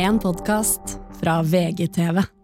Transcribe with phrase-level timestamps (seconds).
[0.00, 0.80] En podkast
[1.20, 2.37] fra VGTV.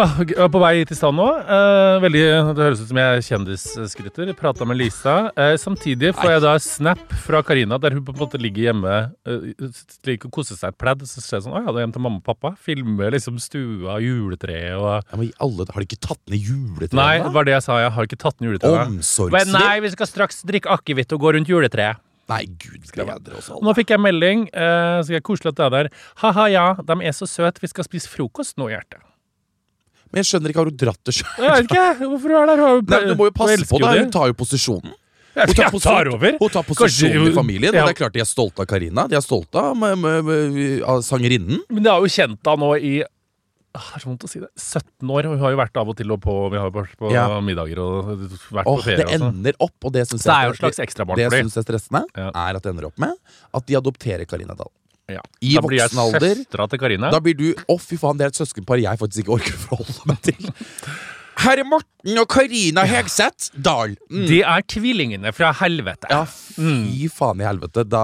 [0.00, 1.26] Jeg er på vei hit i stad nå.
[1.40, 2.22] Eh, veldig,
[2.56, 4.32] det høres ut som jeg er kjendisskryter.
[4.38, 5.14] Prata med Lisa.
[5.34, 8.96] Eh, samtidig får jeg da snap fra Karina der hun på en måte ligger hjemme
[9.28, 11.06] uh, og koser seg et pledd.
[11.08, 12.54] Så ser jeg sånn Å ja, det er hjem til mamma og pappa.
[12.60, 16.98] Filmer liksom stua, juletreet og Ja, men alle, Har de ikke tatt ned juletreet?
[17.00, 17.80] Nei, det var det jeg sa.
[17.84, 18.78] Jeg har ikke tatt ned juletreet.
[18.78, 19.56] Men Omsorgsliv?
[19.56, 22.00] Nei, vi skal straks drikke akevitt og gå rundt juletreet.
[22.30, 23.64] Nei, gud bedre oss alle.
[23.66, 25.88] Nå fikk jeg melding, eh, så jeg er koselig at du er der.
[26.22, 27.62] Ha-ha, ja, de er så søte.
[27.62, 29.00] Vi skal spise frokost nå, hjerte.
[30.10, 31.28] Men jeg skjønner ikke, har hun dratt det sjøl?
[31.38, 32.62] Jeg vet ikke, hvorfor du er der?
[32.64, 33.92] Hun, Nei, Du må jo passe på det.
[34.00, 34.96] Hun tar jo posisjonen.
[35.30, 36.34] Hun tar, jeg tar over.
[36.40, 37.72] Hun tar posisjonen i familien.
[37.76, 37.84] Ja.
[37.84, 39.04] Og det er klart de er stolte av Karina.
[39.06, 41.62] De er stolte av, med, med, med, av sangerinnen.
[41.70, 44.42] Men de har jo kjent henne nå i ah, Det er så vondt å si
[44.42, 44.50] det.
[44.58, 45.28] 17 år.
[45.30, 47.28] og Hun har jo vært av og til og på, vært på Ja.
[47.46, 49.06] middager og vært Åh, på ferie.
[49.06, 49.38] det sånn.
[49.38, 51.54] ender opp, og det syns Så det er jeg, jo et slags ekstrabarn det jeg
[51.54, 52.28] stressende, Ja.
[52.34, 53.14] er at det ender opp med
[53.54, 54.72] at de adopterer Karina Dahl.
[55.10, 55.22] Ja.
[55.42, 57.10] I da blir jeg voksen alder søstera til Karina.
[57.12, 59.62] Da blir du Å, fy faen, det er et søskenpar jeg faktisk ikke orker å
[59.68, 60.52] forholde meg til.
[61.40, 63.94] Herre Morten og Karina Hegseth Dahl.
[64.10, 64.24] Mm.
[64.28, 66.08] De er tvillingene fra helvete.
[66.10, 67.84] Ja, fy faen i helvete.
[67.88, 68.02] Da,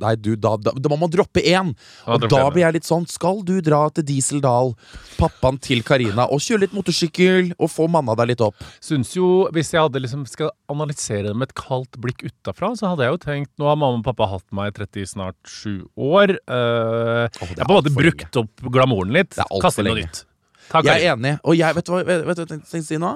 [0.00, 1.74] nei, du, da, da, da må man droppe én.
[2.06, 4.74] Og da blir jeg litt sånn Skal du dra til Dieseldal,
[5.18, 8.60] pappaen til Karina, og kjøre litt motorsykkel og få manna deg litt opp?
[8.84, 12.92] Syns jo, Hvis jeg hadde liksom skal analysere det med et kaldt blikk utafra, så
[12.92, 15.84] hadde jeg jo tenkt Nå har mamma og pappa hatt meg i 30, snart 7
[16.00, 16.36] år.
[16.48, 19.34] Uh, er jeg har på en måte brukt opp glamouren litt.
[19.36, 20.24] Det alt for Kaste inn noe nytt.
[20.70, 21.34] Ta Jeg er enig.
[21.42, 23.12] Og jeg, vet du hva vet, du jeg tenkte å si nå?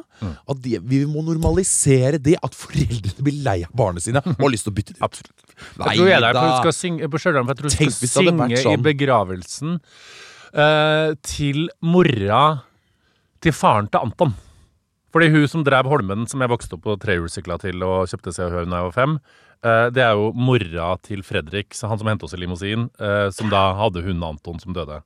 [0.50, 4.54] At de, vi må normalisere det at foreldrene blir lei av barna sine og har
[4.54, 5.22] lyst til å bytte dem ut.
[5.78, 7.70] Nei, Jeg tror jeg er der for hun skal synge på Stjørdal, for jeg tror
[7.70, 8.86] du skal synge det synge i sånn.
[8.88, 9.76] begravelsen
[10.58, 12.42] uh, til mora
[13.44, 14.34] til faren til Anton.
[15.14, 18.50] Fordi hun som drev Holmen, som jeg vokste opp på trehjulssykla til og kjøpte seg
[18.50, 19.18] Hør da jeg var fem,
[19.62, 23.52] eh, det er jo mora til Fredrik, han som hentet oss i limousin, eh, som
[23.52, 25.02] da hadde hunden Anton som døde.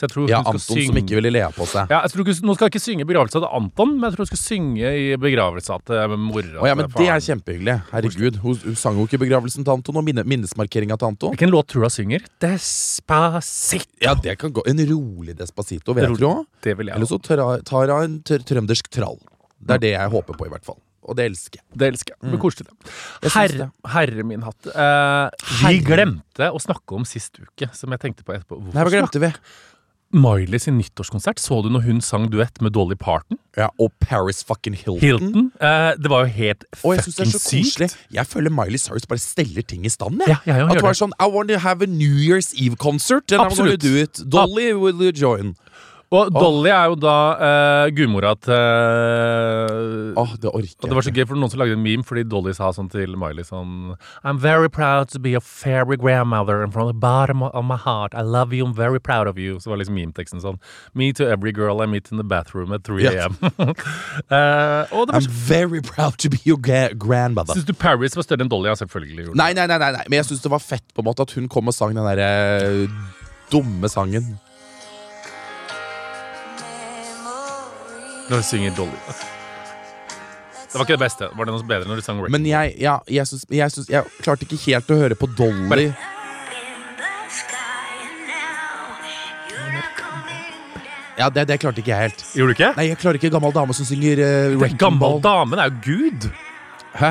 [0.00, 1.90] Så jeg tror hun Ja, Anton synge som ikke ville le av på seg.
[1.92, 4.14] ja, jeg tror ikke, Nå skal jeg ikke synge i begravelse til Anton, men jeg
[4.16, 7.74] tror hun skal synge i begravelse til mora Å ja, men Det er kjempehyggelig.
[7.92, 11.34] Herregud, Hun, hun sang jo ikke i begravelsen til Anton og minne, minnesmarkeringa til Anton.
[11.36, 12.24] Hvilken låt tror du hun synger?
[12.40, 13.84] Despacito.
[14.00, 16.20] Ja, det kan gå En rolig Despacito, vil jeg Rolig.
[16.24, 16.46] tro.
[16.64, 19.18] Det vil jeg Eller så tar hun en tr trøndersk trall.
[19.60, 20.78] Det er det jeg håper på, i hvert fall.
[21.10, 21.64] Og det elsker jeg.
[21.80, 22.18] Det elsker jeg.
[22.22, 22.66] Det blir koselig.
[22.70, 23.32] det.
[23.34, 24.66] Herre, herre min hatt.
[24.68, 25.30] Eh,
[25.66, 28.58] vi glemte å snakke om sist uke, som jeg tenkte på etterpå.
[28.60, 29.30] Hvorfor Nei, hva glemte vi?
[30.12, 31.38] Miley sin nyttårskonsert.
[31.38, 33.38] Så du når hun sang duett med Dolly Parton?
[33.56, 35.00] Ja, Og Paris fucking Hilton.
[35.00, 35.52] Hilton.
[35.60, 37.96] Eh, det var jo helt Og jeg fucking sykt.
[38.14, 40.20] Jeg føler Miley Cyrus bare steller ting i stand.
[40.26, 40.28] jeg.
[40.28, 42.76] Ja, ja, ja, At hun er sånn I want to have a New Year's Eve
[42.76, 43.30] concert.
[43.32, 43.80] And I'm gonna Absolutt.
[43.80, 44.22] do it.
[44.30, 45.54] Dolly, will you join?
[46.10, 51.12] Og Dolly er jo da uh, gudmora til Åh, det orker Og det var så
[51.14, 53.94] gøy, for noen som lagde en meme fordi Dolly sa sånn til Miley sånn
[54.26, 58.16] I'm very proud to be a fairy grandmother and from the bottom of my heart
[58.18, 59.60] I love you, I'm very proud of you.
[59.62, 60.58] Så var liksom meme-teksten sånn
[60.98, 63.30] Me to every girl I meet in the bathroom at 3 Ja.
[63.30, 63.38] am.
[64.30, 67.54] Eh, det I'm very proud to be your grandmother.
[67.54, 68.68] Syns du Paris var større enn Dolly?
[68.70, 69.30] Ja, selvfølgelig.
[69.38, 70.04] Nei, nei, nei, nei, nei.
[70.08, 72.06] men jeg syns det var fett på en måte at hun kom og sang den
[72.06, 72.30] derre
[73.50, 74.34] dumme sangen.
[78.30, 78.98] Når hun synger Dolly.
[80.70, 81.28] Det var ikke det beste.
[81.34, 82.30] Var det noe bedre når du sang Rick?
[82.30, 85.88] Men jeg, ja, jeg, synes, jeg, synes, jeg klarte ikke helt å høre på Dolly.
[91.18, 92.22] Ja, det, det klarte ikke jeg helt.
[92.38, 92.70] Gjorde du ikke?
[92.78, 95.58] Nei, jeg klarer ikke gammel dame som synger uh, Gammel dame?
[95.58, 96.28] damen er jo gud.
[96.96, 97.10] Hæ?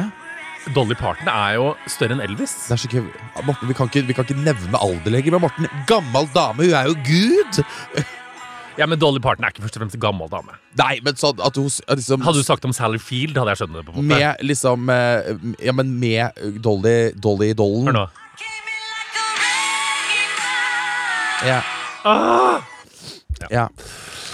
[0.76, 2.56] Dolly Parton er jo større enn Elvis.
[2.70, 3.04] Det så ikke,
[3.44, 6.80] Morten, vi kan, ikke, vi kan ikke nevne alder lenger, men Morten, gammel dame, hun
[6.80, 7.62] er jo gud!
[8.80, 10.56] Ja, Men Dolly Parton er ikke først og fremst en gammel dame.
[10.80, 13.76] Nei, men sånn at hun liksom Hadde du sagt om Sally Field, hadde jeg skjønt
[13.76, 13.84] det.
[13.90, 15.34] på en måte Med liksom eh,
[15.68, 17.92] Ja, men med Dolly Dolly Dollen.
[17.92, 18.06] Hør nå.
[21.46, 21.60] Ja.
[23.50, 23.68] ja.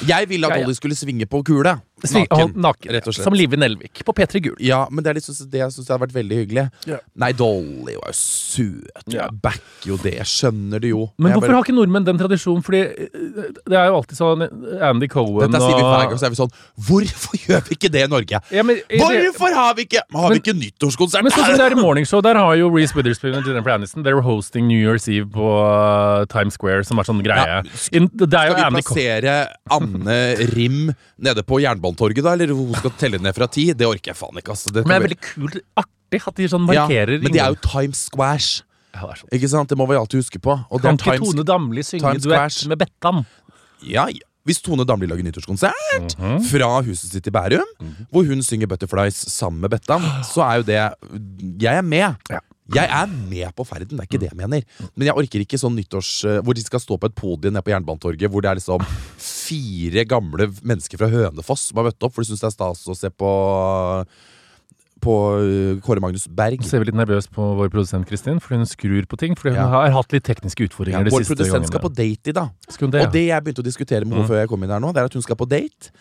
[0.05, 0.63] Jeg ville at Ja, ja.
[0.65, 1.77] Dolly skulle svinge på kule.
[2.03, 3.23] Naken, naken, rett og slett.
[3.25, 4.57] Som Live Nelvik på P3 Gul.
[4.63, 6.65] Ja, men det er liksom det jeg syns hadde vært veldig hyggelig.
[6.89, 7.03] Yeah.
[7.21, 9.05] Nei, Dolly var jo søt.
[9.07, 9.25] Ja.
[9.25, 10.15] Jeg backer jo det.
[10.19, 11.07] Jeg skjønner det jo.
[11.17, 12.63] Men men hvorfor har ikke nordmenn den tradisjonen?
[12.65, 14.43] Fordi eh, det er jo alltid sånn
[14.85, 16.53] Andy Cohen Dette sier vi hver gang, og så er vi sånn
[16.87, 18.41] Hvorfor gjør vi ikke det i Norge?
[18.57, 21.25] ja, men, Hvorfor har vi ikke Har vi ikke nyttårskonsert?
[21.25, 23.75] Men sånn som det er i Morning Show, der har jo Reece Witherspoon og Jennifer
[23.75, 27.45] Aniston They're hosting New Year's Eve på uh, Times Square, som er sånn greie.
[27.57, 27.61] Ja,
[27.95, 29.35] In, det er jo Skal vi Andy Cohen plassere
[29.75, 30.19] Anne
[30.53, 30.79] Rim
[31.17, 32.33] nede på Jernbanetorget, da?
[32.33, 33.67] Eller hun skal telle ned fra ti?
[33.73, 34.51] Det orker jeg faen ikke.
[34.55, 34.71] Altså.
[34.73, 37.15] Det Men det er veldig kult, artig at de sånn markerer.
[37.17, 38.63] ja, men det er jo Times Squash.
[38.95, 39.39] ja, det.
[39.39, 39.69] Ikke sant?
[39.69, 40.55] Det må vi alltid huske på.
[40.71, 43.25] Og Kan ikke Tone Damli synge duett med Bettan?
[43.83, 44.19] ja, ja.
[44.45, 46.43] Hvis Tone Damli lager nyttårskonsert Mhm.
[46.45, 47.65] fra huset sitt i Bærum,
[48.11, 50.93] hvor hun synger Butterflies sammen med Bettan, så er jo det
[51.63, 52.15] Jeg er med.
[52.29, 52.39] Ja.
[52.73, 54.61] Jeg er med på ferden, det er ikke det jeg mener.
[54.95, 57.73] Men jeg orker ikke sånn nyttårs hvor de skal stå på et podium nede på
[57.73, 58.85] Jernbanetorget hvor det er liksom
[59.45, 62.87] fire gamle mennesker fra Hønefoss som har møtt opp for de syns det er stas
[62.89, 63.29] å se på
[65.05, 66.63] på eh, Kåre Magnus Berg.
[66.65, 69.35] Så ser vi litt nervøs på vår produsent Kristin, fordi hun skrur på ting.
[69.37, 69.67] Fordi hun Ja.
[69.69, 71.13] har hatt litt tekniske Ja, utfordringer gangene.
[71.13, 72.49] vår produsent skal på date i dag.
[72.81, 75.03] Og det jeg begynte å diskutere med henne før jeg kom inn her nå, det
[75.03, 75.91] er at hun skal på date.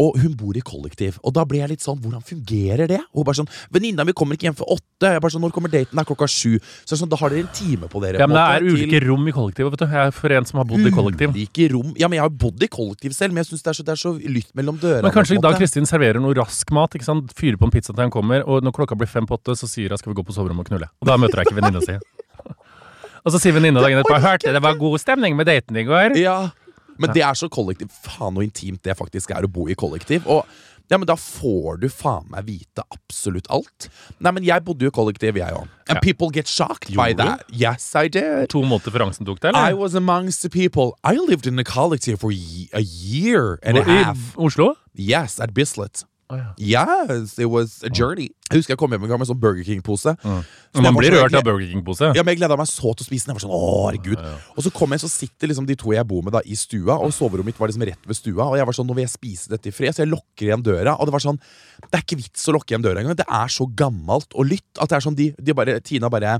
[0.00, 1.18] Og hun bor i kollektiv.
[1.22, 3.00] Og da blir jeg litt sånn Hvordan fungerer det?
[3.12, 5.10] Og hun bare sånn Venninna mi kommer ikke hjem før åtte.
[5.12, 5.92] Jeg bare sånn, Når kommer daten?
[5.92, 6.56] Det er klokka sju.
[6.88, 8.16] Så sånn, Da har dere en time på dere.
[8.18, 9.70] ja, men det er ulike ulike rom i kollektivet.
[9.70, 9.86] vet du.
[9.92, 11.34] Jeg er for en som har bodd i kollektiv.
[11.36, 11.92] Ulike rom.
[12.00, 13.92] Ja, men jeg har bodd i kollektiv selv, men jeg syns det, er så- det
[13.92, 15.02] er så lytt mellom dørene.
[15.02, 15.52] Men kanskje da.
[15.52, 16.90] Kristin serverer noe rask mat.
[16.94, 17.28] ikke sant?
[17.34, 19.68] Fyrer på en pizza til han kommer, og når klokka blir fem på åtte, så
[19.68, 20.88] sier hun skal vi gå på soverommet og knulle.
[21.02, 21.98] Og da møter hun ikke venninna si.
[23.24, 26.16] Og så sier venninna dagen etterpå hørte det var god stemning med daten i går.
[26.18, 26.50] Ja,
[26.98, 30.26] men det er så kollektiv Faen hvor intimt det faktisk er å bo i kollektiv.
[30.26, 30.44] Og
[30.90, 33.86] ja, men da får du faen meg vite absolutt alt.
[34.20, 35.68] Nei, men jeg bodde jo i kollektiv, jeg òg.
[35.88, 36.00] And Ja.
[36.02, 37.46] people get shocked by that.
[37.48, 37.54] du?
[37.56, 38.48] Yes, I did.
[38.50, 40.92] To måneder før angsten tok det, I was amongst the people.
[41.04, 44.18] I lived in a collective for a year and a half.
[44.36, 44.44] I.
[44.44, 44.74] Oslo?
[44.94, 46.04] Yes, at Bislett.
[46.32, 46.52] Å, ja.
[46.56, 48.30] Yes, it was a journey.
[48.48, 50.14] Jeg husker jeg kom hjem en gang med en sånn Burger King-pose.
[50.22, 52.08] Så man blir rørt av Burger King-pose.
[52.16, 53.34] ja, men Jeg gleda meg så til å spise den.
[53.34, 54.20] Jeg var sånn, å herregud
[54.56, 56.96] Og så kom jeg, så sitter liksom de to jeg bor med da i stua,
[56.96, 58.48] og soverommet mitt var liksom rett ved stua.
[58.48, 60.64] Og jeg var sånn, nå vil jeg spise dette i fred, så jeg lukker igjen
[60.64, 60.96] døra.
[60.96, 61.40] Og det var sånn,
[61.84, 63.18] det er ikke vits å lukke igjen døra engang.
[63.20, 66.38] Det er så gammelt og lytt at det er sånn, de, de bare, Tina bare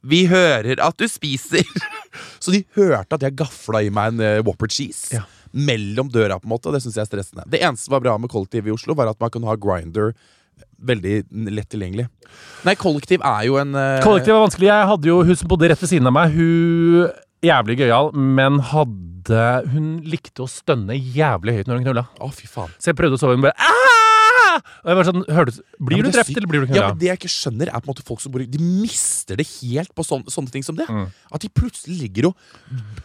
[0.00, 1.66] Vi hører at du spiser.
[2.42, 5.12] så de hørte at jeg gafla i meg en uh, Whopper cheese.
[5.12, 5.26] Ja.
[5.52, 7.46] Mellom døra, på en måte, og det syns jeg er stressende.
[7.50, 10.14] Det eneste som var bra med kollektiv i Oslo, var at man kunne ha grinder
[10.80, 11.14] veldig
[11.52, 12.06] lett tilgjengelig.
[12.68, 13.98] Nei, kollektiv er jo en uh...
[14.04, 14.68] Kollektiv er vanskelig.
[14.70, 17.10] Jeg hadde jo Hun som bodde rett ved siden av meg, hun
[17.44, 22.06] jævlig gøyal, men hadde Hun likte å stønne jævlig høyt når hun knulla.
[22.20, 22.72] Å, fy faen.
[22.78, 23.99] Så jeg prøvde å sove, hun bare Aah!
[24.58, 27.10] Og jeg var sånn, hørte, Blir Ja, du drept, eller blir du Ja, men Det
[27.10, 29.92] jeg ikke skjønner, er på en måte folk som bor i De mister det helt
[29.96, 30.88] på sånne, sånne ting som det.
[30.90, 31.06] Mm.
[31.30, 32.36] At de plutselig ligger og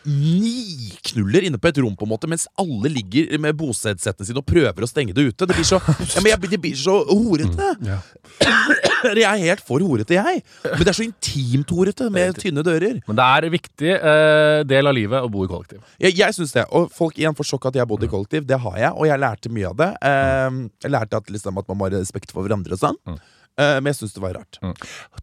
[0.06, 4.48] niknuller inne på et rom, på en måte mens alle ligger med bosettsettene sine og
[4.48, 5.48] prøver å stenge det ute.
[5.48, 5.80] Det blir så,
[6.16, 7.72] ja, men jeg, det blir så horete.
[7.86, 8.00] Ja.
[9.06, 10.40] Jeg er helt for horete, jeg.
[10.66, 12.98] Men det er så intimt horete med tynne dører.
[13.06, 15.84] Men det er en viktig eh, del av livet å bo i kollektiv.
[16.02, 18.48] Jeg, jeg synes det, og Folk igjen får sjokk at jeg har bodd i kollektiv.
[18.50, 19.90] Det har jeg, og jeg lærte mye av det.
[20.10, 20.58] Eh,
[20.88, 23.00] jeg lærte at, liksom, at man må ha respekt for hverandre og sånn.
[23.06, 23.18] Mm.
[23.56, 24.60] Eh, men jeg syns det var rart.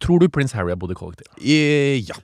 [0.01, 1.29] Tror du prins Harry har bodd i kollektiv?
[1.43, 2.19] I, ja.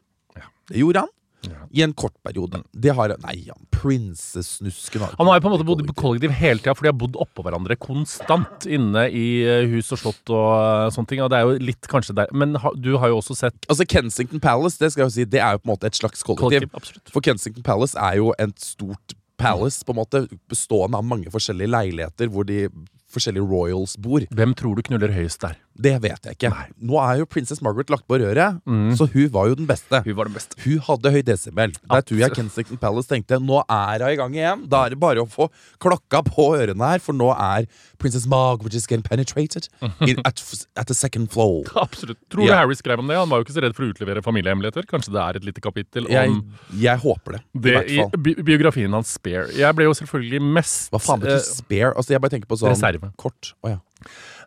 [0.69, 1.15] Det gjorde han.
[1.47, 1.61] Ja.
[1.71, 2.59] I en kort periode.
[2.71, 6.33] Det har Nei, ja, prinsesnusken har Han har jo på en måte bodd i kollektiv
[6.35, 10.33] hele tida, for de har bodd oppå hverandre konstant inne i eh, hus og slott
[10.35, 11.23] og eh, sånne ting.
[11.23, 13.87] Og det er jo litt kanskje der Men ha, du har jo også sett Altså
[13.87, 16.27] Kensington Palace det skal jeg jo si, det er jo på en måte et slags
[16.27, 16.67] kollektiv.
[16.75, 17.15] kollektiv.
[17.15, 21.71] For Kensington Palace er jo et stort palace, på en måte bestående av mange forskjellige
[21.71, 22.65] leiligheter hvor de
[23.13, 24.25] forskjellige royals bor.
[24.29, 25.57] Hvem tror du knuller høyest der?
[25.79, 26.49] Det vet jeg ikke.
[26.83, 28.57] Nå er jo prinsesse Margaret lagt på røret,
[28.99, 30.01] så hun var jo den beste.
[30.03, 30.57] Hun var den beste.
[30.65, 31.71] Hun hadde høy desibel.
[31.87, 34.65] Der tror jeg Kensington Palace tenkte nå er hun i gang igjen.
[34.69, 35.47] Da er det bare å få
[35.79, 37.69] klokka på ørene her, for nå er
[37.99, 39.69] Princess Margaret is getting penetrated
[40.03, 40.43] in, at,
[40.75, 41.63] at the second floor.
[41.79, 42.19] Absolutt.
[42.29, 42.59] Tror du Ja.
[42.59, 43.15] Harry skrev om det?
[43.15, 44.83] Han var jo ikke så redd for å utlevere familiehemmeligheter.
[44.91, 46.35] Kanskje det er et lite kapittel om Jeg,
[46.83, 47.41] jeg håper det.
[47.55, 48.19] I det i fall.
[48.27, 49.47] bi biografien hans Spare.
[49.55, 51.93] Jeg ble jo selvfølgelig mest Hva faen betyr uh, spare?
[51.95, 53.13] Altså Jeg bare tenker på sånn Reserve.
[53.17, 53.53] kort.
[53.63, 53.79] Å ja.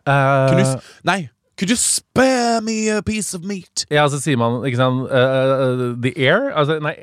[0.07, 1.21] Uh, Kunne du Nei!
[1.55, 3.83] Could you spare me a piece of meat?
[3.93, 6.47] Ja, så sier man ikke sant uh, The air?
[6.57, 6.95] Altså, nei,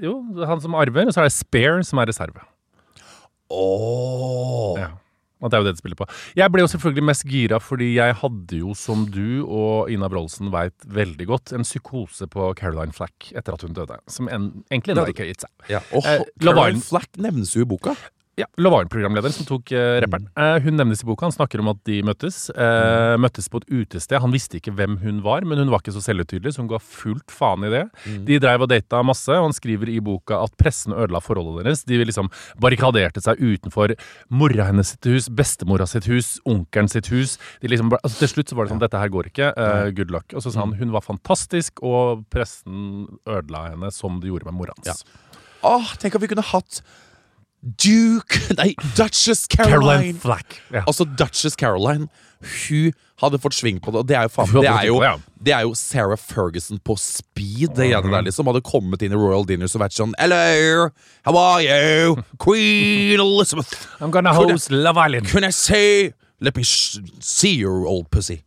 [0.00, 0.14] jo,
[0.48, 2.40] han som arver, og så er det spare som er reserve.
[3.52, 4.78] Oh.
[4.80, 4.94] Ja.
[5.42, 6.06] Og det er jo det det spiller på.
[6.38, 10.52] Jeg ble jo selvfølgelig mest gira fordi jeg hadde jo, som du og Ina Brolsen
[10.54, 13.98] veit veldig godt, en psykose på Caroline Flack etter at hun døde.
[14.08, 15.52] Som en, egentlig ennå ikke har gitt seg.
[15.74, 15.82] Ja.
[15.90, 17.96] Oh, Eh, Caroline Flack nevnes jo i boka.
[18.40, 20.24] Ja, Love Island-programlederen som tok uh, rapperen.
[20.40, 21.26] Uh, hun nevnes i boka.
[21.26, 22.46] Han snakker om at de møttes.
[22.56, 24.22] Uh, møttes på et utested.
[24.24, 26.80] Han visste ikke hvem hun var, men hun var ikke så selvutydelig, så hun ga
[26.80, 27.82] fullt faen i det.
[28.24, 31.84] De dreiv og data masse, og han skriver i boka at pressen ødela forholdet deres.
[31.84, 33.92] De liksom barrikaderte seg utenfor
[34.32, 37.36] mora hennes sitt hus, bestemora sitt hus, onkelen sitt hus.
[37.60, 39.52] De liksom, altså, til slutt så var det sånn Dette her går ikke.
[39.92, 40.32] good luck.
[40.32, 44.62] Og så sa han hun var fantastisk, og pressen ødela henne som de gjorde med
[44.62, 45.04] mora hans.
[45.04, 45.40] Ja.
[45.68, 46.80] Åh, tenk at vi kunne hatt
[47.62, 50.18] Duke Nei, Duchess Caroline Caroline.
[50.18, 50.62] Flack.
[50.72, 50.82] Ja.
[50.86, 52.08] Altså Duchess Caroline.
[52.42, 52.92] Hun
[53.22, 54.96] hadde fått sving på det, og det er jo faen Det er jo,
[55.38, 58.50] det, er jo Sarah Ferguson på speed, det greiene der, liksom.
[58.50, 60.88] Hadde kommet inn i Royal Dinners og vært sånn Hello,
[61.28, 62.16] how are you?
[62.42, 63.86] Queen Elizabeth.
[64.00, 65.30] I'm gonna host Love Island.
[65.30, 68.40] Can I say Let me see your old pussy.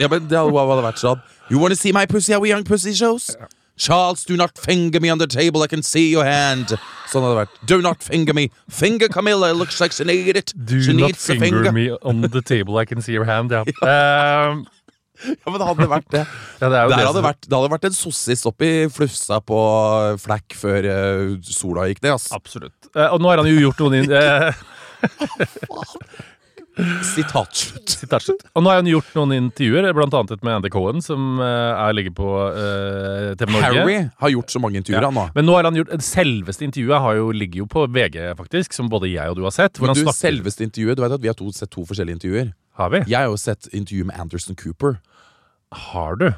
[0.00, 3.30] Ja, men det hadde, vært sånn You wanna see my pussy, our young pussy shows?
[3.78, 6.74] Charles, do not finger me on the table, I can see your hand.
[7.08, 7.60] Sånn hadde det vært.
[7.70, 8.48] Do not finger me.
[8.68, 10.52] Finger Camilla, it looks like she needs it.
[10.56, 11.72] Do she not finger finger.
[11.72, 13.54] me on the table, I can see your hand.
[13.54, 14.58] Ja, Eh,
[15.18, 16.20] Ja, men det hadde vært det.
[16.60, 19.58] ja det det hadde vært, det hadde vært en sossis oppi flufsa på
[20.22, 22.12] flekk før uh, sola gikk ned.
[22.14, 22.28] ass.
[22.36, 22.76] Absolutt.
[22.94, 24.12] Uh, og nå har han jo gjort noen inn...
[24.14, 24.54] eh,
[27.02, 27.88] Sitat slutt.
[27.90, 28.42] sitat slutt.
[28.54, 31.46] Og nå har han gjort noen intervjuer, annet et med Andy Cohen, som eh,
[31.88, 33.64] er, ligger på eh, TV Norge.
[33.82, 35.10] Harry har gjort så mange intervjuer, Ja.
[35.10, 35.24] han nå.
[35.34, 38.88] Men nå har han gjort Selveste intervjuet har jo, ligger jo på VG, faktisk, som
[38.88, 39.74] både jeg og du har sett.
[39.78, 41.84] Hvor Men han du, snakker selveste intervjuet, du vet at Vi har to, sett to
[41.88, 42.52] forskjellige intervjuer.
[42.78, 43.02] Har vi?
[43.10, 45.00] Jeg har jo sett intervju med Anderson Cooper.
[45.90, 46.28] Har du?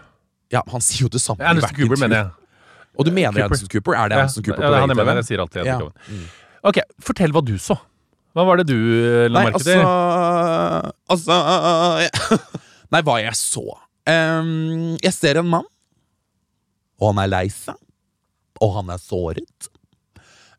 [0.50, 1.44] Ja, Han sier jo det samme.
[1.44, 2.08] i Anderson Cooper, intervju.
[2.08, 2.30] mener jeg.
[2.98, 3.44] Og du mener Cooper.
[3.44, 3.92] Anderson Cooper?
[3.94, 5.78] Er det Ja, Anderson Cooper ja, på han jeg mener, jeg sier alltid Andy Ja.
[5.78, 5.92] Cohen.
[6.08, 6.24] Mm.
[6.70, 7.76] Ok, fortell hva du så.
[8.36, 11.36] Hva var det du eh, la merke altså, til?
[12.06, 12.38] ja.
[12.90, 15.66] Nei, hva jeg så um, Jeg ser en mann,
[17.00, 17.78] og han er lei seg.
[18.60, 19.70] Og han er såret.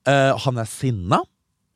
[0.08, 1.22] Uh, han er sinna.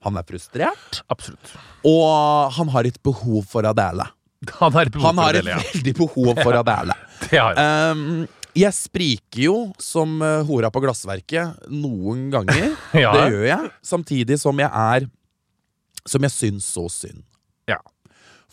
[0.05, 1.01] Han er frustrert.
[1.11, 1.51] Absolutt.
[1.85, 4.07] Og han har et behov for Adele.
[4.59, 6.93] Han har et behov Han har et veldig behov for Adele.
[7.25, 7.95] Det har han.
[7.97, 12.75] Ehm, jeg spriker jo som eh, hora på glassverket noen ganger.
[12.93, 13.13] Ja.
[13.15, 13.71] Det gjør jeg.
[13.83, 15.07] Samtidig som jeg er
[16.09, 17.23] Som jeg syns så synd.
[17.69, 17.79] Ja.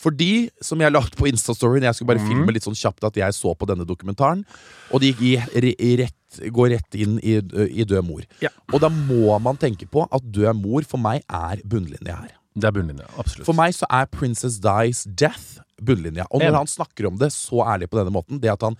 [0.02, 2.30] Fordi, som jeg la ut på Instastoryen Jeg skulle bare mm.
[2.30, 4.42] filme litt sånn kjapt at jeg så på denne dokumentaren.
[4.90, 7.36] Og det gikk i, i rett, går rett inn i,
[7.68, 8.24] i død mor.
[8.42, 8.50] Ja.
[8.72, 12.32] Og da må man tenke på at død mor for meg er bunnlinje her.
[12.52, 13.06] Det er bunnlinja.
[13.20, 13.46] Absolutt.
[13.48, 16.26] For meg så er Princess Dies death bunnlinja.
[16.30, 18.78] Og når han snakker om det så ærlig på denne måten, det at han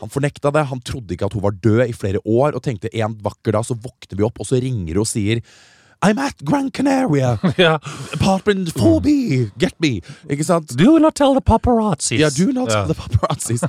[0.00, 2.88] han fornekta det, han trodde ikke at hun var død i flere år, og tenkte
[2.96, 5.42] en vakker dag så våkner vi opp, og så ringer hun og sier
[6.02, 7.74] I'm at Gran Canaria, ja.
[8.14, 10.00] apartment 4B, get me.
[10.30, 10.72] Ikke sant?
[10.76, 12.18] Do not tell the paparazzis.
[12.22, 12.84] Ja, do not Ja.
[12.84, 13.62] tell the paparazzis.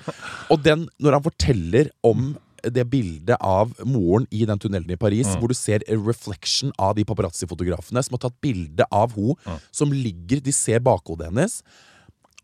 [0.49, 5.27] og den, når han forteller om det bildet av moren i den tunnelen i Paris,
[5.27, 5.39] Mm.
[5.41, 9.57] hvor du ser en reflection av de paparazzi-fotografene som har tatt bilde av hun Mm.
[9.71, 11.61] som ligger De ser bakhodet hennes.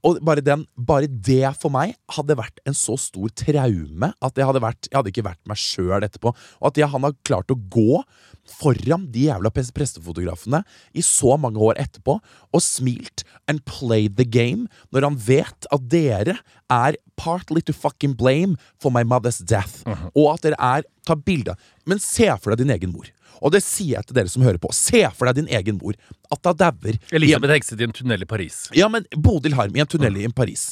[0.03, 4.45] Og bare, den, bare det for meg hadde vært en så stor traume at jeg
[4.45, 6.33] hadde, vært, jeg hadde ikke vært meg sjøl etterpå.
[6.61, 8.03] Og at jeg, han har klart å gå
[8.47, 10.61] foran de jævla pres- pressefotografene
[10.97, 12.17] i så mange år etterpå
[12.53, 16.37] og smilt and played the game når han vet at dere
[16.71, 19.83] er partly to fucking blame for my mother's death.
[20.15, 21.55] Og at dere er tar bilde
[21.87, 23.07] Men se for deg din egen mor.
[23.41, 24.71] Og det sier jeg til dere som hører på.
[24.73, 25.93] Se for deg din egen mor.
[26.33, 26.97] At hun dauer.
[27.13, 28.63] Elisabeth Hekset i en tunnel i Paris.
[28.75, 30.71] ja, men Bodil Harm i en tunnel i Paris.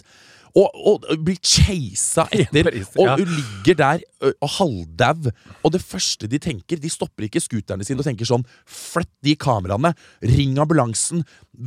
[0.56, 2.64] Og, og blir chasa etter.
[2.70, 4.04] Paris, og hun ligger der
[4.42, 5.32] og halvdau.
[5.68, 9.36] Og det første de tenker De stopper ikke scooterne sine og tenker sånn Flytt de
[9.38, 9.92] kameraene.
[10.26, 11.26] Ring ambulansen.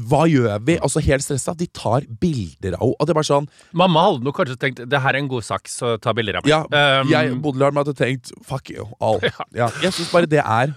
[0.09, 0.79] Hva gjør vi?
[0.81, 1.55] Altså Helt stressa.
[1.59, 2.97] De tar bilder av henne.
[2.99, 5.45] Og det er bare sånn Mamma hadde nok kanskje tenkt det her er en god
[5.45, 6.53] sak, så ta bilder av meg.
[6.55, 9.21] Ja, Um, jeg, Bodil Harm hadde tenkt Fuck you, all.
[9.59, 10.73] Ja, jeg syns bare det er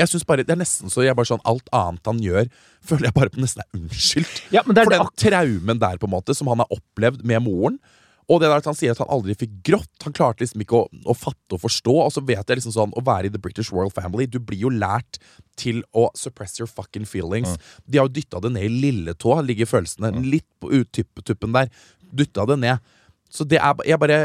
[0.00, 2.48] Jeg synes bare Det er nesten så jeg bare sånn Alt annet han gjør,
[2.84, 4.40] føler jeg bare nesten er unnskyldt.
[4.54, 6.74] Ja, men det er For det den traumen der, på en måte, som han har
[6.74, 7.78] opplevd med moren.
[8.24, 9.92] Og det der at han sier at han aldri fikk grått.
[10.06, 11.94] Han klarte liksom ikke å, å fatte og forstå.
[12.06, 14.64] Og så vet jeg liksom sånn Å være i The British Royal Family Du blir
[14.64, 15.20] jo lært
[15.60, 17.58] til å suppress your fucking feelings.
[17.84, 21.70] De har jo dytta det ned i lilletå, ligger følelsene litt på uttuppen der.
[22.16, 22.94] Dytta det ned.
[23.30, 24.18] Så det er Jeg bare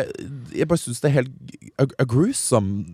[0.55, 1.35] Jeg bare syns det er helt
[1.77, 2.87] a, a gruesome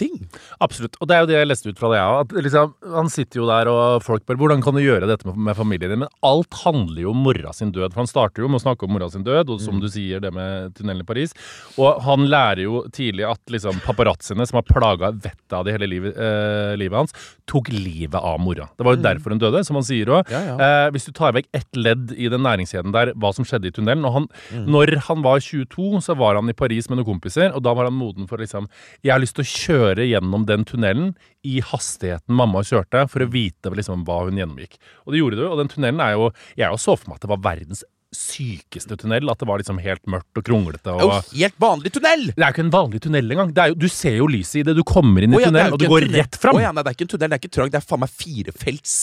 [0.00, 0.16] ting.
[0.64, 0.96] Absolutt.
[1.00, 2.34] Og det er jo det jeg leste ut fra det, jeg òg.
[2.48, 5.56] Liksom, han sitter jo der, og folk bare 'Hvordan kan du gjøre dette med, med
[5.56, 7.92] familien din?' Men alt handler jo om mora sin død.
[7.92, 10.20] For han starter jo med å snakke om mora sin død, og som du sier,
[10.20, 11.34] det med tunnelen i Paris.
[11.76, 15.88] Og han lærer jo tidlig at liksom paparazziene, som har plaga vettet av det hele
[15.90, 17.12] livet, eh, livet hans,
[17.46, 18.68] tok livet av mora.
[18.78, 20.30] Det var jo derfor hun døde, som han sier òg.
[20.30, 20.56] Ja, ja.
[20.56, 23.74] Eh, hvis du tar vekk ett ledd i den næringskjeden der, hva som skjedde i
[23.74, 27.50] tunnelen og han, Når han var 22, så var han i Paris med noen kompiser,
[27.54, 28.68] og da var han moden for liksom
[29.02, 31.14] Jeg har lyst til å kjøre gjennom den tunnelen
[31.46, 34.76] i hastigheten mamma kjørte, for å vite liksom hva hun gjennomgikk.
[35.06, 37.32] Og det gjorde du, og den tunnelen er jo Jeg så for meg at det
[37.32, 37.82] var verdens
[38.14, 39.30] sykeste tunnel.
[39.30, 40.94] At det var liksom helt mørkt og kronglete.
[40.94, 42.26] Og jo helt vanlig tunnel!
[42.34, 43.52] det er jo ikke en vanlig tunnel engang.
[43.54, 44.76] Det jo, du ser jo lyset i det.
[44.78, 46.22] Du kommer inn i oh, ja, tunnelen, og du går tunnel.
[46.22, 46.58] rett fram.
[46.58, 47.74] Oh, ja, nei, det er ikke en tunnel, det er ikke trang.
[47.74, 48.96] Det er faen meg firefelts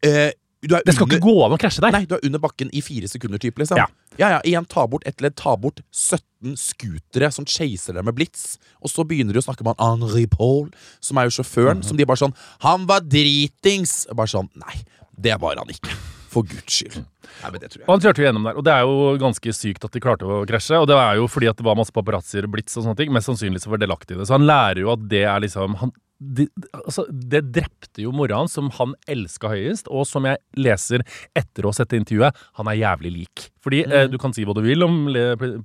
[0.00, 1.90] er Det skal under- ikke gå an å krasje der.
[1.92, 3.76] Nei, du er under bakken i fire sekunder, typ, liksom.
[3.80, 3.86] Ja.
[4.18, 8.14] ja, ja, Igjen, ta bort ett ledd, ta bort 17 scootere som chaser deg med
[8.14, 8.58] blits.
[8.82, 10.68] Og så begynner de å snakke med han Henri Paul,
[11.00, 11.84] som er jo sjåføren, Mhm.
[11.84, 14.06] som de bare sånn Han var dritings!
[14.14, 14.82] Bare sånn Nei,
[15.18, 15.90] det var han ikke.
[16.30, 16.94] For guds skyld.
[17.42, 17.88] Nei, men det tror jeg.
[17.88, 20.22] Og han kjørte jo gjennom der, og det er jo ganske sykt at de klarte
[20.28, 20.76] å krasje.
[20.78, 23.10] Og det er jo fordi at det var masse paparazzier og blitz og sånne ting.
[23.10, 24.28] Mest sannsynlig så var delaktig i det.
[24.28, 26.46] Så han lærer jo at det er liksom han, de,
[26.76, 31.04] altså, Det drepte jo mora hans, som han elska høyest, og som jeg leser
[31.38, 33.46] etter å ha sett intervjuet, han er jævlig lik.
[33.64, 35.02] Fordi eh, du kan si hva du vil om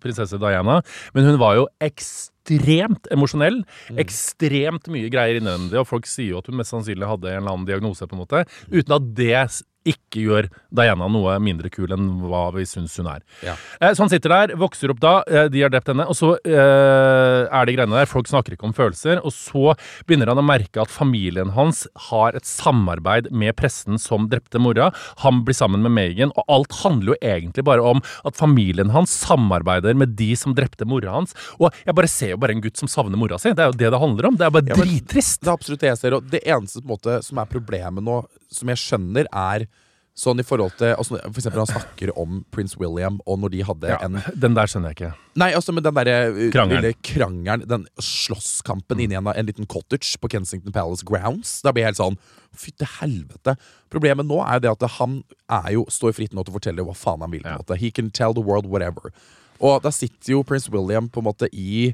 [0.01, 0.79] prinsesse Diana,
[1.15, 3.62] men hun var jo ekstremt emosjonell.
[4.01, 7.55] Ekstremt mye greier innvendig, og folk sier jo at hun mest sannsynlig hadde en eller
[7.57, 9.47] annen diagnose, på en måte, uten at det
[9.86, 13.22] ikke gjør Diana noe mindre kul enn hva vi syns hun er.
[13.46, 13.54] Ja.
[13.80, 16.34] Eh, Så han sitter der, vokser opp da, eh, de har drept henne, og så
[16.44, 18.10] eh, er de greiene der.
[18.10, 19.22] Folk snakker ikke om følelser.
[19.25, 19.75] Og så
[20.08, 24.92] begynner han å merke at familien hans har et samarbeid med pressen som drepte mora.
[25.24, 29.13] Han blir sammen med Megan, og alt handler jo egentlig bare om at familien hans
[29.25, 31.36] samarbeider med de som drepte mora hans.
[31.60, 33.54] Og jeg bare ser jo bare en gutt som savner mora si.
[33.56, 34.39] Det er jo det det handler om.
[34.39, 35.42] Det er bare Ja, drittrist.
[35.44, 36.18] Det er absolutt det jeg ser.
[36.18, 39.68] Og det eneste måte, som er problemet nå, som jeg skjønner, er
[40.15, 43.63] sånn i forhold til altså, For eksempel han snakker om prins William, og når de
[43.67, 45.10] hadde Ja, en den der skjønner jeg ikke.
[45.36, 46.15] Nei, altså men den derre
[46.53, 46.81] Krangelen.
[46.86, 51.57] lille krangelen, den slåsskampen inni en, en liten cottage på Kensington Palace Grounds.
[51.65, 52.19] Da blir jeg helt sånn
[52.55, 53.57] Fytte helvete.
[53.91, 55.17] Problemet nå er jo det at han
[55.51, 57.43] er jo, står fritt nå til å fortelle hva faen han vil.
[57.43, 59.12] på en måte He can tell the world whatever.
[59.60, 61.91] Og da sitter jo prins William på en måte i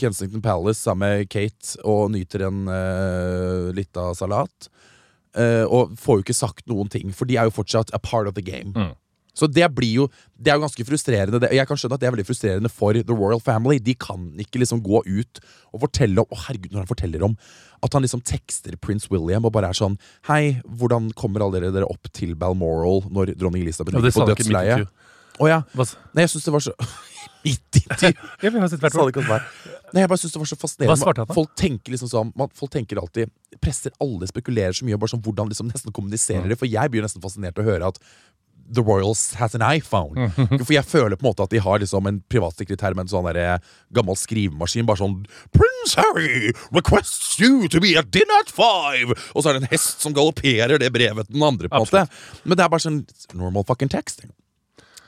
[0.00, 4.70] Kensington Palace sammen med Kate og nyter en uh, lita salat.
[5.36, 8.28] Eh, og får jo ikke sagt noen ting, for de er jo fortsatt a part
[8.28, 8.72] of the game.
[8.76, 8.94] Mm.
[9.36, 11.40] Så det blir jo Det er jo ganske frustrerende.
[11.40, 13.78] Det, jeg kan skjønne at det er veldig frustrerende for The Royal Family.
[13.80, 15.40] De kan ikke liksom gå ut
[15.72, 17.36] og fortelle om Å herregud, når han forteller om
[17.84, 21.84] at han liksom tekster prins William og bare er sånn Hei, hvordan kommer alle dere,
[21.84, 24.88] opp til Balmoral når dronning Elisabeth ligger på dødsleiet?
[25.42, 25.60] Å ja.
[26.16, 26.74] Nei, jeg syns det var så
[27.46, 27.82] Midt i
[30.02, 31.26] jeg bare synes det var så fascinerende.
[31.36, 33.30] Folk tenker liksom sånn man, Folk tenker alltid
[33.62, 36.58] Presser alle spekulerer så mye, bare sånn hvordan liksom nesten kommuniserer det.
[36.60, 38.00] For jeg blir nesten fascinert å høre at
[38.66, 40.30] The Royals has an iPhone.
[40.66, 43.28] For jeg føler på en måte at de har liksom en privatsekretær med en sånn
[43.30, 43.62] der,
[43.94, 44.88] gammel skrivemaskin.
[44.88, 45.20] Bare sånn
[45.54, 49.14] Prince Harry requests you to be at dinner at five!
[49.34, 51.70] Og så er det en hest som galopperer det brevet den andre.
[51.70, 52.06] på en måte
[52.44, 53.04] Men det er bare sånn
[53.38, 54.34] normal fucking texting.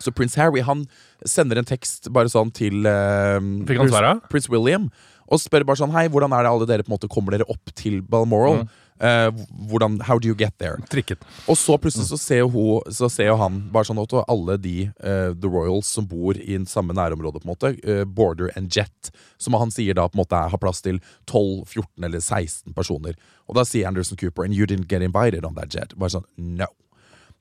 [0.02, 0.86] Så prins Harry han
[1.26, 3.96] sender en tekst bare sånn til han prins,
[4.30, 4.88] prins William
[5.28, 7.48] og spør bare sånn Hei, hvordan er det alle dere på en måte kommer dere
[7.52, 8.62] opp til Balmoral?
[8.64, 8.76] Mm.
[8.98, 9.28] Eh,
[9.70, 10.80] hvordan, how do you get there?
[10.90, 11.22] Trikket.
[11.46, 15.30] Og så plutselig så ser hun, så ser han bare sånn at alle de eh,
[15.38, 19.12] The Royals som bor i en samme nærområde, på en måte, eh, Border and Jet,
[19.38, 20.98] som han sier da på en måte er, har plass til
[21.30, 23.14] 12, 14 eller 16 personer.
[23.46, 25.94] Og da sier Anderson Cooper And you didn't get invited on that jet.
[25.94, 26.72] Bare sånn, no.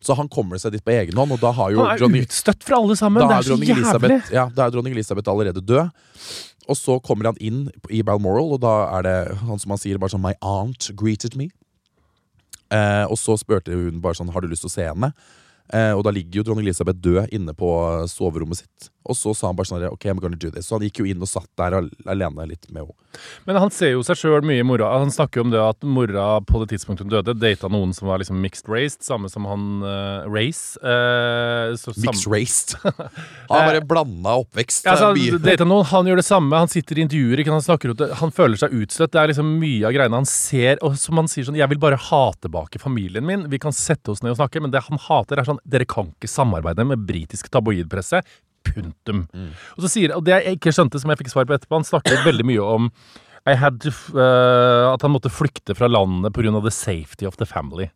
[0.03, 2.27] Så han kommer seg dit på egen hånd, og da har jo Han er dronning,
[2.27, 3.21] utstøtt fra alle sammen.
[3.23, 3.77] da Det er er så jævlig.
[3.77, 5.89] Elisabeth, ja, da er dronning Elisabeth allerede død.
[6.69, 9.97] Og så kommer han inn i Balmoral, og da er det han som han sier
[9.97, 11.49] bare sånn My aunt greeted me.
[12.69, 15.13] Eh, og så spurte hun bare sånn Har du lyst til å se henne.
[15.73, 17.69] Eh, og da ligger jo dronning Elisabeth død inne på
[18.11, 18.89] soverommet sitt.
[19.07, 20.67] Og så sa han bare sånn Ok, I'm gonna do this.
[20.67, 22.95] Så han gikk jo inn og satt der alene litt med henne.
[23.47, 24.89] Men han ser jo seg sjøl mye i mora.
[25.01, 28.09] Han snakker jo om det at mora på det tidspunktet hun døde, data noen som
[28.11, 30.77] var liksom mixed raced, samme som han uh, Race.
[30.83, 32.75] Uh, Mixed raced.
[33.47, 34.85] Han bare blanda oppvekst.
[34.85, 36.59] Ja, altså, data noen, han gjør det samme.
[36.59, 37.53] Han sitter i intervjuer, ikke?
[37.53, 39.13] Han, snakker ut, han føler seg utstøtt.
[39.13, 40.81] Det er liksom mye av greiene han ser.
[40.85, 43.47] Og som han sier sånn Jeg vil bare ha tilbake familien min.
[43.51, 46.11] Vi kan sette oss ned og snakke, men det han hater, er sånn Dere kan
[46.11, 48.21] ikke samarbeide med britisk tabloidpresse.
[48.75, 49.23] Punktum.
[49.77, 51.87] Og så sier Og det jeg ikke skjønte, som jeg fikk svar på etterpå, han
[51.87, 52.91] snakker veldig mye om
[53.47, 56.51] I had to, eh, at han måtte flykte fra landet pga.
[56.61, 57.89] the safety of the family.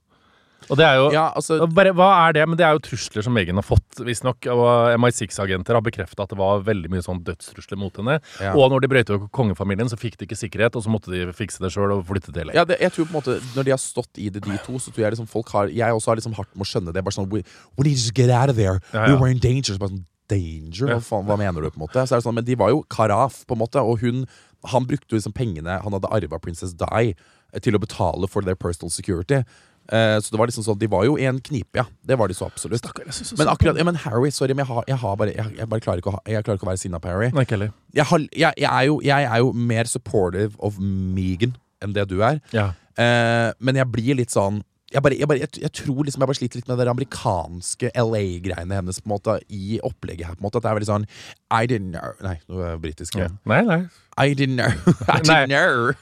[0.70, 2.44] Og det er jo Ja, altså bare, hva er det?
[2.48, 4.46] Men det er jo trusler som Megan har fått, visstnok.
[4.54, 8.20] Og MI6-agenter har bekrefta at det var veldig mye sånn dødstrusler mot henne.
[8.40, 8.54] Ja.
[8.56, 11.26] Og når de brøyte over kongefamilien, så fikk de ikke sikkerhet, og så måtte de
[11.36, 12.56] fikse det sjøl og flytte til LA.
[12.56, 14.78] Ja, det, jeg tror på en måte Når de har stått i det, de to,
[14.80, 17.04] så tror jeg liksom folk har Jeg også har liksom hardt med å skjønne det.
[17.04, 17.44] Bare sånn We,
[17.78, 18.80] we need to get out of there.
[18.94, 19.74] Ja, We were in danger.
[19.74, 20.94] Så bare sånn, danger?
[20.94, 21.70] Hva, faen, hva mener du?
[21.72, 23.84] på en måte Så er det sånn, Men de var jo karaf, på en måte.
[23.84, 24.24] Og hun
[24.72, 27.14] Han brukte liksom pengene han hadde arva Princess Di,
[27.52, 29.44] eh, til å betale for their personal security.
[29.90, 31.86] Eh, så det var liksom sånn De var jo i en knipe, ja.
[32.06, 32.80] Det var de så absolutt.
[32.84, 35.58] Stakker, så Men akkurat, ja, men Harry, sorry, men jeg, har, jeg, har bare, jeg,
[35.58, 37.32] jeg bare klarer ikke å, ha, jeg klarer ikke å være sinna på Harry.
[37.34, 37.74] Nei, ikke heller.
[37.94, 42.40] Jeg, er jo, jeg er jo mer supportive of Megan enn det du er.
[42.56, 42.72] Ja.
[43.02, 44.62] Eh, men jeg blir litt sånn
[44.92, 47.92] jeg, bare, jeg, bare, jeg, jeg tror liksom jeg bare sliter litt med det amerikanske
[47.96, 50.38] LA-greiene hennes på en måte i opplegget her.
[50.38, 51.10] på en måte At det er veldig sånn
[51.48, 53.20] I didn't know Nei, nå er jeg britisk.
[53.20, 53.32] Ja.
[53.50, 53.82] Nei, nei.
[54.20, 54.96] I didn't know.
[55.08, 55.94] I didn't know.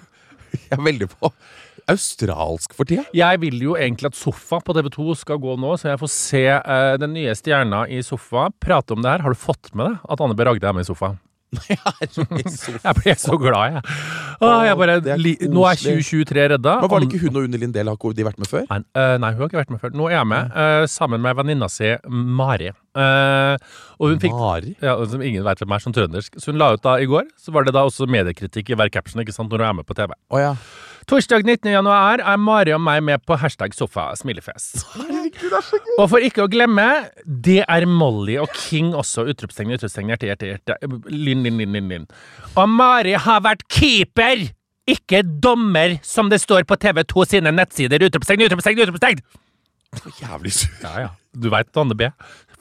[0.50, 1.30] Jeg er veldig på
[1.90, 3.06] australsk for tida.
[3.16, 6.44] Jeg vil jo egentlig at Sofa på TV2 skal gå nå, så jeg får se
[6.54, 9.26] uh, den nye stjerna i Sofa prate om det her.
[9.26, 10.46] Har du fått med deg at Anne B.
[10.46, 11.16] Ragde er med i Sofa?
[12.86, 13.82] Jeg ble så glad, jeg.
[14.46, 16.76] Åh, jeg bare, li, nå er 2023 redda.
[16.84, 18.68] Men Var det ikke hun og Unni Lindell har de vært med før?
[18.70, 19.96] Nei, eh, nei, hun har ikke vært med før.
[19.98, 22.70] Nå er jeg med, uh, sammen med venninna si Mari.
[22.98, 23.56] Uh,
[23.98, 24.76] og hun fikk Mari?
[24.84, 26.38] ja, som ingen vet hvem er som trøndersk.
[26.40, 28.94] Så hun la ut da i går, så var det da også mediekritikk i hver
[28.94, 30.14] caption ikke sant, når hun er med på TV.
[30.30, 30.54] Oh, ja.
[31.08, 31.70] Torsdag 19.
[31.72, 34.84] januar er Mari og meg med på hashtag sofa smilefjes.
[35.98, 36.86] Og for ikke å glemme,
[37.26, 39.28] det er Molly og King også.
[39.32, 40.78] Utropstegn, utropstegn, hjerte, hjerte, hjerte.
[41.14, 42.08] Linn, linn, linn, linn.
[42.56, 44.50] Og Mari har vært keeper,
[44.90, 48.04] ikke dommer, som det står på TV2 sine nettsider.
[48.10, 49.24] Utropstegn, utropstegn, utropstegn!
[50.20, 50.74] Jævlig sur.
[50.84, 51.10] Ja, ja.
[51.34, 52.10] Du veit Anne B.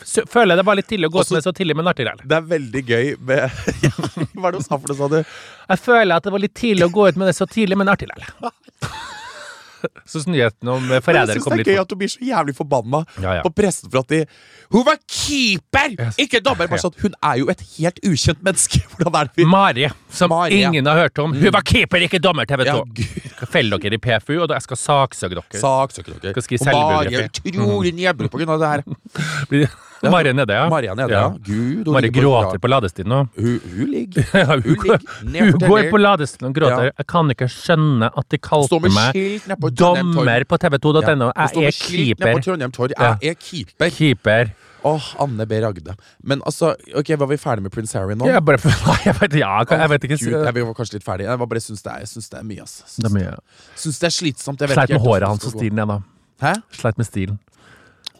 [0.06, 2.06] Føler jeg det var litt tidlig å gå ut Også- med så tidlig, men artig
[2.06, 2.28] likevel.
[2.28, 3.50] Det er veldig gøy med
[4.38, 5.18] Hva er det du sa for noe, sa du?
[5.68, 7.88] Jeg føler at det var litt tidlig å gå ut med det så tidlig, men
[7.88, 8.52] artig likevel.
[10.10, 13.04] Syns nyheten om jeg forrædere kom det er gøy at du blir så jævlig forbanna
[13.22, 13.42] Ja, ja.
[13.44, 14.24] på pressen for at de
[14.74, 16.16] Hun var keeper, Yes.
[16.18, 16.66] ikke dommer!
[16.82, 18.80] Sånn, hun er jo et helt ukjent menneske.
[18.98, 20.72] Hvordan er det vi Mari, som Mari, ja.
[20.72, 21.32] ingen har hørt om.
[21.32, 22.74] Hun var keeper, ikke dommer, TV 2.
[22.74, 25.62] Ja, Fell dere i PFU, og jeg skal saksøke dere.
[25.62, 26.34] Saksøke dere.
[26.34, 27.54] Skal skrive Og Mari er selvbiografi.
[27.54, 29.78] utrolig nedbrutt på grunn av det her.
[29.98, 30.68] Blir- Mari er nede, ja.
[30.70, 31.28] Mari nede, ja.
[31.46, 33.24] Gud, Mari gråter på ladestien nå.
[33.38, 36.90] Hun, hun ligger Ja, hun, ligger hun går på ladestien og gråter.
[36.90, 36.94] Ja.
[37.02, 39.18] Jeg kan ikke skjønne at de kalte meg
[39.74, 41.02] dommer på tv2.no.
[41.02, 41.48] Ja.
[41.54, 42.94] Hun Jeg er keeper.
[42.94, 43.12] Ja.
[43.22, 43.90] Jeg er keeper.
[43.98, 44.54] Keeper.
[44.86, 45.58] Åh, Anne B.
[45.62, 45.94] Ragde.
[46.22, 48.28] Men altså, ok, var vi ferdig med Prince Harry nå?
[48.30, 48.58] Jeg bare
[49.08, 50.18] jeg vet, ja, jeg vet ikke.
[50.22, 51.26] Gud, jeg var kanskje litt ferdig.
[51.26, 52.94] Jeg bare syns det er, syns det er mye, ass.
[52.96, 53.34] Det er mye.
[53.74, 54.62] Syns det er slitsomt.
[54.62, 55.98] Jeg Sleit med håret hans og stilen, jeg, da.
[56.46, 56.54] Hæ?
[56.78, 57.40] Sleit med stilen.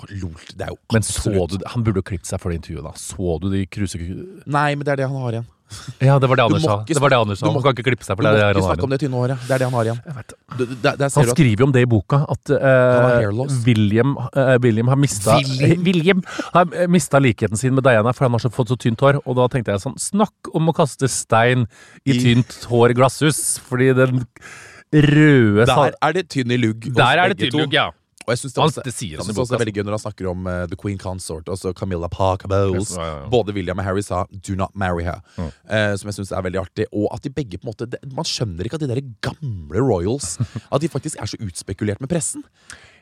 [0.08, 2.87] Lol, det er jo Men så du Han burde jo klippet seg for det intervjuet,
[2.87, 2.92] da.
[2.98, 3.98] Så du de kruse...
[4.46, 5.48] Nei, men det er det han har igjen.
[6.00, 6.76] Ja, det var det Anders sa.
[6.88, 7.50] Det var det Anders sa.
[7.52, 8.32] Han kan ikke klippe seg for det.
[8.32, 9.42] Du må ikke snakke om det tynne håret.
[9.44, 9.98] Det er det han har igjen.
[10.56, 12.52] Du, Der ser Han skriver jo om det i boka, at
[13.37, 13.58] loss.
[13.66, 15.84] William, uh, William har mista William?
[15.88, 16.22] William
[16.54, 19.20] har eh, mista likheten sin med Diana, for han har så fått så tynt hår.
[19.26, 21.66] Og da tenkte jeg sånn Snakk om å kaste stein
[22.06, 24.24] i I- tynt hår glasshus, fordi den
[24.88, 26.88] røde Der er det tynn i lugg.
[26.96, 27.90] Der er det tynn lugg, ja.
[28.28, 30.46] Og jeg syns det, også- jeg synes også er veldig gøy når han snakker om
[30.46, 32.90] uh, The Queen Consort, altså Camilla Parker Bowles.
[32.96, 33.28] Ja, ja.
[33.32, 36.60] Både William og Harry sa 'do not marry her', eh, som jeg syns er veldig
[36.60, 36.84] artig.
[36.92, 39.80] Og at de begge på en måte det, Man skjønner ikke at de der gamle
[39.80, 40.36] royals
[40.72, 42.44] At de faktisk er så utspekulert med pressen.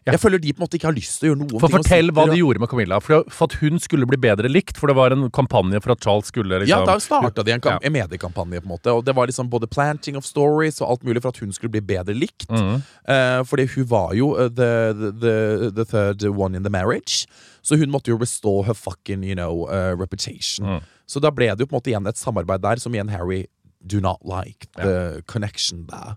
[0.07, 0.15] Ja.
[0.15, 1.83] Jeg føler de på en måte ikke har lyst til å gjøre noen For ting.
[1.83, 2.99] Fortell hva de gjorde med Camilla.
[3.03, 4.79] For, for at hun skulle bli bedre likt.
[4.79, 7.65] For det var en kampanje for at Charles skulle liksom Ja, da starta de en,
[7.67, 7.75] Ja.
[7.83, 8.95] en mediekampanje, på en måte.
[8.95, 11.75] Og det var liksom både planting of stories og alt mulig for at hun skulle
[11.75, 12.47] bli bedre likt.
[12.47, 12.85] Mm.
[13.11, 15.37] Uh, fordi hun var jo eh, the, the,
[15.75, 17.27] the, third one in the marriage.
[17.63, 20.67] Så hun måtte jo restore her fucking you know, uh, reputation.
[20.67, 20.81] Mm.
[21.11, 23.47] Så da ble det jo på en måte igjen et samarbeid der som igjen Harry
[23.83, 24.71] do not like.
[24.79, 26.15] The connection der.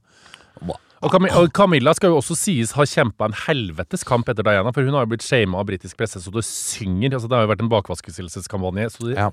[0.99, 4.73] Og, Cam og Camilla skal jo også sies ha kjempa en helvetes kamp etter Diana,
[4.75, 7.13] for hun har jo blitt shama av britisk presse så det synger.
[7.15, 8.89] altså Det har jo vært en bakvaskelsskampanje.
[8.91, 9.29] Så, Ja.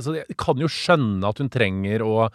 [0.00, 2.28] så kan jo skjønne at hun trenger å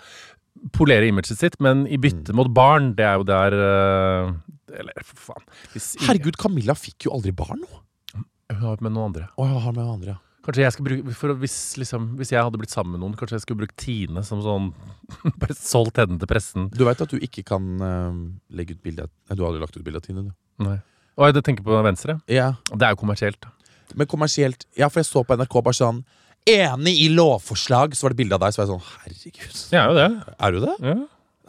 [0.76, 4.34] polere imaget sitt, men i bytte mot barn, det er jo der øh,
[4.76, 5.46] Eller, for faen.
[6.06, 7.80] Herregud, Camilla fikk jo aldri barn nå!
[8.50, 9.30] Hun har med noen andre.
[9.38, 10.18] Å, hun har med noen andre.
[10.50, 13.38] Kanskje jeg skal bruke for hvis, liksom, hvis jeg hadde blitt sammen med noen, kanskje
[13.38, 14.72] jeg skulle brukt Tine som sånn
[15.42, 16.70] Bare solgt henne til pressen.
[16.74, 18.16] Du veit at du ikke kan uh,
[18.50, 20.32] legge ut bilde av Nei, Du har aldri lagt ut bilde av Tine, du.
[20.66, 20.80] Nei.
[21.20, 22.18] Og jeg tenker på venstre.
[22.32, 22.56] Ja.
[22.72, 23.46] Det er jo kommersielt.
[23.94, 26.02] Men kommersielt Ja, for jeg så på NRK bare sånn
[26.50, 28.56] Enig i lovforslag, så var det bilde av deg.
[28.56, 29.64] Så var jeg sånn Herregud.
[29.70, 30.10] Jeg er jo det.
[30.34, 30.76] Er du det?
[30.82, 30.98] Ja.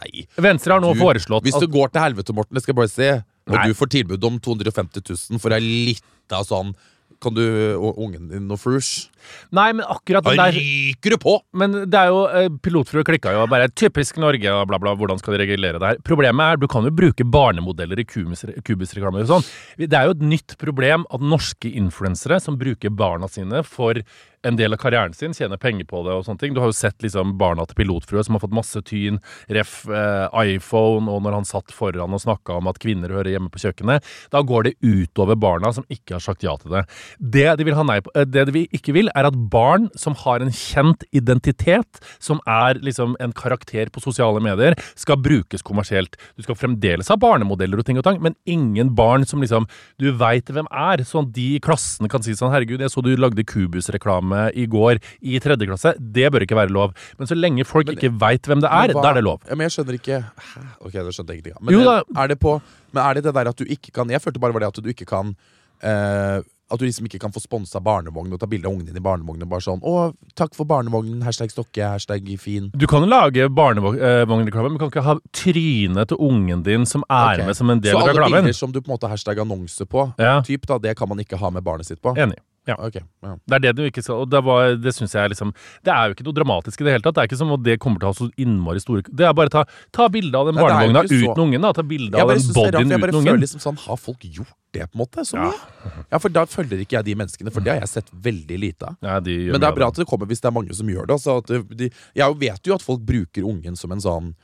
[0.01, 0.25] Nei.
[0.41, 2.81] Venstre har nå Du, foreslått Hvis at du går til helvete, Morten, det skal jeg
[2.81, 3.11] bare se,
[3.49, 3.67] og Nei.
[3.69, 6.73] du får tilbud om 250 000 for ei lita sånn
[7.20, 7.42] Kan du
[7.76, 9.11] og ungen din noe frush?
[9.52, 11.35] Nei, men akkurat den der ryker du på!
[11.52, 14.94] Men det er jo eh, Pilotfrue klikka jo bare 'typisk Norge' og bla, bla.
[14.96, 16.00] Hvordan skal de regulere det her?
[16.06, 19.46] Problemet er du kan jo bruke barnemodeller i kubus- kubusreklamer og sånn.
[19.76, 24.00] Det er jo et nytt problem at norske influensere som bruker barna sine for
[24.46, 26.55] en del av karrieren sin, tjener penger på det og sånne ting.
[26.57, 29.18] Du har jo sett liksom barna til pilotfrue som har fått masse tyn,
[29.53, 33.53] ref eh, iPhone, og når han satt foran og snakka om at kvinner hører hjemme
[33.53, 34.07] på kjøkkenet.
[34.33, 36.85] Da går det utover barna som ikke har sagt ja til det.
[37.20, 40.16] Det de vil ha nei på, eh, det de ikke vil, er at barn som
[40.24, 46.16] har en kjent identitet, som er liksom en karakter på sosiale medier, skal brukes kommersielt.
[46.37, 49.68] Du skal fremdeles ha barnemodeller og ting og tang, men ingen barn som liksom
[50.00, 53.05] du veit hvem er, sånn at de i klassene kan si sånn herregud, jeg så
[53.05, 55.95] du lagde Kubus-reklame i går i tredje klasse.
[56.01, 56.95] Det bør ikke være lov.
[57.19, 59.40] Men så lenge folk Men- ikke veit hvem det er, hva- da er det lov.
[59.49, 60.61] Ja, men jeg skjønner ikke Hæ?
[60.87, 61.62] Ok, det skjønte jeg av.
[61.62, 62.61] Men, Jo er- er det på
[62.93, 64.83] Men er det det der at du ikke kan Jeg følte bare var det at
[64.85, 65.37] du ikke kan
[65.83, 68.97] eh, At du liksom ikke kan få sponsa barnevogn og ta bilde av ungen din
[68.97, 69.49] i barnevognen.
[69.49, 71.21] Bare sånn 'Å, takk for barnevognen.
[71.25, 71.83] Hashtag Stokke.
[71.83, 72.71] Hashtag fin'.
[72.79, 77.35] Du kan lage barnevognreklame, men du kan ikke ha trynet til ungen din som er
[77.35, 77.47] okay.
[77.47, 78.45] med som en del Så alle reklamen.
[78.45, 80.40] bilder som du på en måte hashtag annonse på, Ja.
[80.43, 82.14] typ da, det kan man ikke ha med barnet sitt på?
[82.16, 82.37] Enig.
[82.68, 82.75] Ja.
[82.77, 83.37] Okay, ja.
[83.49, 85.49] Det er det du ikke skal Og det, var, det synes jeg liksom
[85.83, 87.14] Det er jo ikke noe dramatisk i det hele tatt.
[87.16, 89.33] Det er ikke som at det kommer til å ha så innmari store Det er
[89.33, 89.62] bare ta,
[89.96, 91.62] ta bilde av den Nei, barnevogna så- uten ungen.
[91.64, 94.20] da Ta bilde av den bodyen uten for jeg bare føler liksom sånn Har folk
[94.29, 95.25] gjort det, på en måte?
[95.27, 95.49] Så Ja.
[95.49, 96.05] mye?
[96.12, 98.83] Ja, for da følger ikke jeg de menneskene, for det har jeg sett veldig lite
[98.87, 98.96] av.
[99.03, 101.07] Ja, de Men det er bra at det kommer hvis det er mange som gjør
[101.09, 101.16] det.
[101.16, 104.35] Altså at de, jeg vet jo at folk bruker ungen som en sånn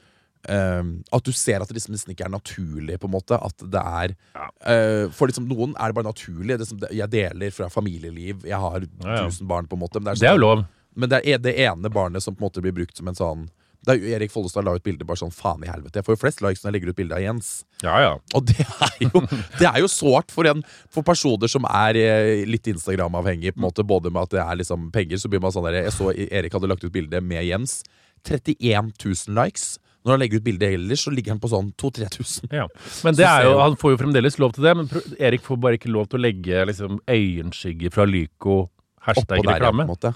[0.48, 3.38] eh, At du ser at det liksom nesten ikke er naturlig, på en måte.
[3.42, 4.48] At det er Ja.
[4.66, 6.58] uh, For liksom noen er det bare naturlig.
[6.58, 8.44] Det som jeg deler fra familieliv.
[8.44, 9.26] Jeg har Ja, ja.
[9.28, 10.00] tusen barn, på en måte.
[10.00, 10.64] Men det Det er sånn- jo lov.
[10.96, 13.48] men det er det ene barnet som på en måte blir brukt som en sånn
[13.86, 15.94] da er Erik Follestad la ut bilde bare sånn faen i helvete.
[15.94, 17.64] Jeg får jo flest likes når jeg legger ut bilde av Jens.
[17.84, 18.18] Ja, ja.
[18.34, 19.20] Og det er jo,
[19.60, 23.52] det er jo sårt for, en, for personer som er eh, litt Instagram-avhengig.
[23.54, 25.84] på en måte Både med at det er liksom penger, så blir man sånn der
[25.84, 27.84] Jeg så Erik hadde lagt ut bilde med Jens.
[28.24, 29.78] 31 000 likes.
[30.06, 32.52] Når han legger ut bilde ellers, så ligger han på sånn 2000-3000.
[32.54, 32.68] Ja.
[33.04, 34.76] Men det er jo, han får jo fremdeles lov til det.
[34.78, 34.86] Men
[35.18, 38.60] Erik får bare ikke lov til å legge liksom, øyenskygge fra Lyco,
[39.08, 39.82] hashtag Oppå der, ja, reklame.
[39.88, 40.14] en måte.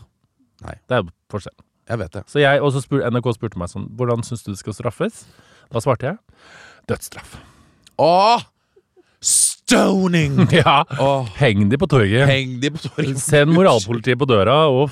[0.87, 1.57] Det er forskjell.
[1.90, 2.22] Jeg vet det.
[2.31, 5.24] Så jeg, og så spur, NRK spurte meg sånn Hvordan syns du det skal straffes?
[5.74, 6.20] Da svarte jeg
[6.87, 7.33] dødsstraff.
[7.98, 8.46] Åh!
[9.20, 10.38] Stoning!
[10.61, 10.81] Ja.
[10.98, 12.26] Åh, Heng de på torget.
[12.31, 13.18] heng de på torget.
[13.22, 14.90] Send moralpolitiet på døra og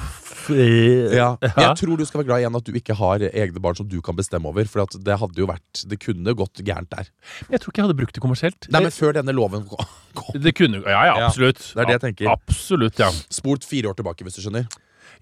[0.48, 1.28] Ja.
[1.42, 1.50] Ja.
[1.56, 4.00] Jeg tror du skal være glad igjen at du ikke har egne barn som du
[4.04, 4.64] kan bestemme over.
[4.70, 7.08] For at det hadde jo vært Det kunne gått gærent der.
[7.50, 8.68] Jeg tror ikke jeg hadde brukt det kommersielt.
[8.72, 11.60] Nei, men før denne loven kom det kunne Ja, ja, Ja, absolutt.
[11.74, 12.32] det er det jeg tenker.
[12.34, 13.10] Absolutt, ja.
[13.30, 14.66] Spolt fire år tilbake, hvis du skjønner.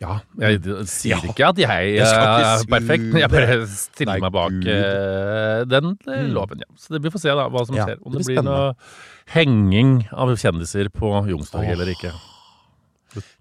[0.01, 0.61] Ja, jeg
[0.91, 1.21] sier Ja.
[1.25, 3.15] ikke at jeg Jeg er perfekt, perfekt.
[3.17, 6.33] Jeg bare stiller meg bak eh, den eh, Mm.
[6.37, 6.69] loven, ja.
[6.77, 7.99] Så det, vi får se da hva som Ja, skjer.
[8.05, 8.75] Om det det, blir blir noe
[9.33, 11.73] henging av kjendiser på Youngstorget oh.
[11.79, 12.13] eller ikke.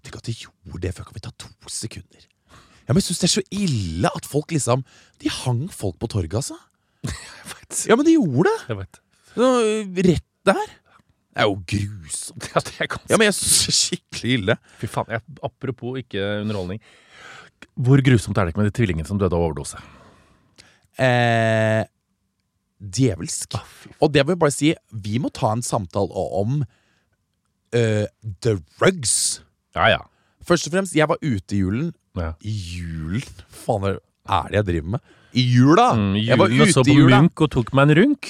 [0.04, 1.08] Tenk at de gjorde det før.
[1.08, 2.24] Kan vi ta to sekunder?
[2.86, 4.84] Ja, men Jeg syns det er så ille at folk liksom
[5.18, 6.58] De hang folk på torget, altså.
[7.90, 8.58] Ja, men de gjorde det!
[8.70, 8.98] Jeg vet.
[9.36, 9.46] Nå,
[10.06, 10.68] Rett der.
[11.36, 12.46] Det er jo grusomt.
[12.54, 14.56] Ja, det er ganske Ja, men jeg syns det er skikkelig ille.
[14.80, 15.10] Fy faen.
[15.12, 16.80] Jeg, apropos ikke underholdning.
[17.74, 19.80] Hvor grusomt er det ikke med de tvillingene som døde av overdose?
[21.02, 21.82] Eh,
[22.80, 23.58] djevelsk.
[24.00, 26.62] Og det vil jeg bare si, vi må ta en samtale om
[27.74, 28.06] The
[28.46, 29.42] drugs.
[29.76, 30.00] Ja, ja.
[30.46, 31.92] Først og fremst, jeg var ute i julen.
[32.16, 32.32] ja.
[32.40, 33.22] I julen?
[33.52, 33.82] Faen,
[34.26, 35.00] hva er det jeg driver med?
[35.36, 35.84] I jula!
[35.98, 37.18] Mm, jeg var julen og så på i jula.
[37.20, 38.28] Munch og tok meg en runk.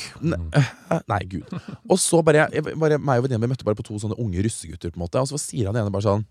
[0.58, 0.70] Eh,
[1.12, 1.52] Nei, gud.
[1.86, 4.42] Og så bare, jeg, bare meg og venninna mi møtte bare på to sånne unge
[4.42, 4.90] russegutter.
[4.90, 6.24] på en måte Og så sier han ene bare sånn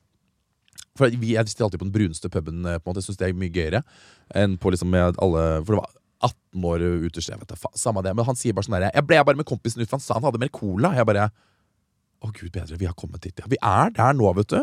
[0.99, 2.65] For vi, Jeg stiller alltid på den bruneste puben.
[2.67, 3.81] eh, på en måte Jeg syns det er mye gøyere
[4.35, 5.93] enn på liksom med alle For det var
[6.25, 7.55] 18 år utested.
[7.77, 8.15] Samme det.
[8.17, 10.17] Men han sier bare sånn der Jeg ble bare med kompisen ut, for han sa
[10.19, 10.91] han hadde mer cola.
[10.97, 11.29] Jeg bare
[12.23, 13.35] Å, gud bedre, vi har kommet dit.
[13.37, 13.47] Ja.
[13.51, 14.61] Vi er der nå, vet du.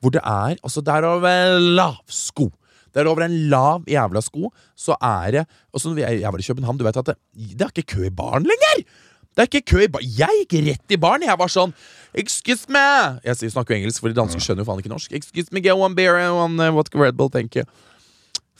[0.00, 2.50] Hvor det er Altså, det er over lavsko.
[2.90, 6.42] Det er over en lav jævla sko, så er det Og så når jeg, var
[6.42, 7.14] i København, du vet at det,
[7.54, 8.82] det er ikke kø i baren lenger!
[9.30, 11.22] Det er ikke kø i bar Jeg gikk rett i baren.
[11.22, 11.74] Jeg var sånn
[12.18, 12.82] Excuse me!
[13.22, 15.14] Jeg snakker jo engelsk, for de danske skjønner jo faen ikke norsk.
[15.14, 17.62] Excuse me, get one beer and one uh, vodka Red Bull, thank you.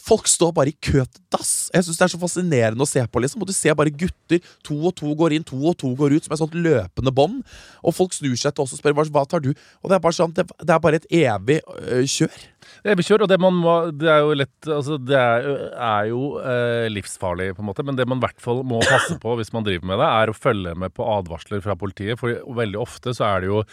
[0.01, 1.71] Folk står bare i kø til dass.
[1.75, 3.21] Jeg synes Det er så fascinerende å se på.
[3.21, 4.41] liksom Og Du ser bare gutter.
[4.65, 7.43] To og to går inn, to og to går ut, som et sånt løpende bånd.
[7.85, 10.17] Og folk snur seg til oss og spør hva, tar du Og det er bare
[10.17, 12.41] sånn det er bare et evig øh, kjør.
[12.85, 16.39] Evig kjør, og det man må Det er jo lett Altså, det er, er jo
[16.41, 19.53] øh, livsfarlig, på en måte, men det man i hvert fall må passe på hvis
[19.53, 23.15] man driver med det, er å følge med på advarsler fra politiet, for veldig ofte
[23.17, 23.65] så er det jo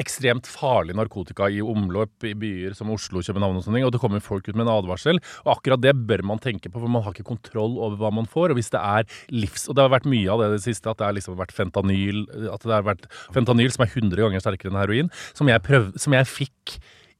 [0.00, 4.00] ekstremt farlig narkotika i omløp i byer som Oslo, København og sånne ting, og det
[4.02, 5.20] kommer folk ut med en advarsel.
[5.46, 8.28] Og akkurat det bør man tenke på, for man har ikke kontroll over hva man
[8.28, 8.52] får.
[8.52, 9.64] Og hvis det er livs...
[9.70, 11.54] Og det har vært mye av det i det siste, at det har liksom vært
[11.56, 15.64] fentanyl At det har vært fentanyl som er 100 ganger sterkere enn heroin, som jeg,
[15.64, 16.76] prøv, som jeg fikk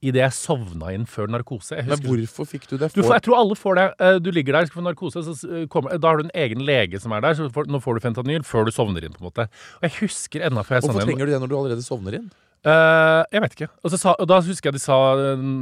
[0.07, 1.79] idet jeg sovna inn før narkose.
[1.89, 2.93] Men hvorfor fikk du det?
[2.93, 3.87] du får, jeg tror alle får det.
[4.05, 7.01] Eh, Du ligger der, skal få narkose, så kommer, da har du en egen lege
[7.03, 7.35] som er der.
[7.39, 9.17] Så får, nå får du fentanyl før du sovner inn.
[9.17, 9.49] på en måte.
[9.81, 11.15] Og jeg husker ennå før jeg Hvorfor sovna inn.
[11.17, 12.29] trenger du det når du allerede sovner inn?
[12.66, 13.68] Eh, jeg vet ikke.
[13.85, 14.96] Og, så sa, og da husker jeg de sa,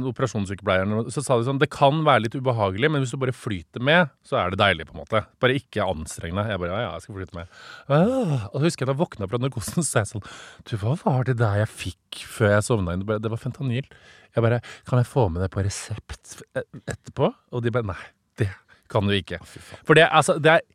[0.09, 3.83] operasjonssykepleieren Så sa de sånn Det kan være litt ubehagelig, men hvis du bare flyter
[3.85, 4.87] med, så er det deilig.
[4.89, 6.49] på en måte Bare ikke anstreng deg.
[6.49, 7.61] Jeg bare ja, ja, jeg skal flyte med.
[7.91, 10.27] uh, og så husker jeg da jeg våkna fra narkosen, så sa jeg sånn
[10.65, 13.05] Du, hva var det der jeg fikk før jeg sovna inn?
[13.05, 13.89] Det var fentanyl.
[14.33, 17.29] Jeg bare Kan jeg få med det på resept etterpå?
[17.53, 18.01] Og de bare Nei,
[18.41, 18.49] det
[18.91, 19.39] kan du ikke.
[19.85, 20.65] For det, altså, det er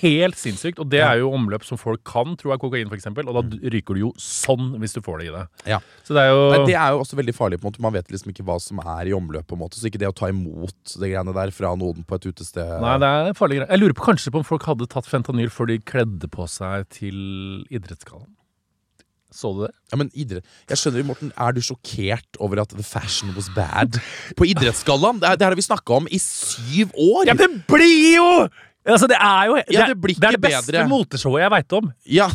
[0.00, 3.36] helt sinnssykt, og det er jo omløp som folk kan, tror jeg, kokain f.eks., og
[3.36, 3.42] da
[3.74, 5.42] ryker du jo sånn hvis du får det i det.
[5.74, 5.78] Ja.
[6.06, 7.60] Så det er jo Nei, det er jo også veldig farlig.
[7.60, 9.46] på en måte Man vet liksom ikke hva som er i omløp.
[9.50, 12.14] på en måte Så ikke det å ta imot det greiene der fra noen på
[12.20, 13.70] et utested Nei, det er farlig greie.
[13.70, 16.88] Jeg lurer på kanskje på om folk hadde tatt fentanyl før de kledde på seg
[16.94, 18.36] til idrettsgallaen.
[19.30, 19.70] Så du det?
[19.92, 24.00] Ja, men idrett Jeg skjønner, Morten, Er du sjokkert over at the fashion was bad
[24.34, 25.20] på idrettsgallaen?
[25.22, 27.28] Det, er- det her har vi snakka om i syv år!
[27.28, 28.26] Ja, men det blir jo
[28.86, 31.90] Altså, det er jo Ja, det blir det er det beste moteshowet jeg veit om.
[32.08, 32.28] Ja.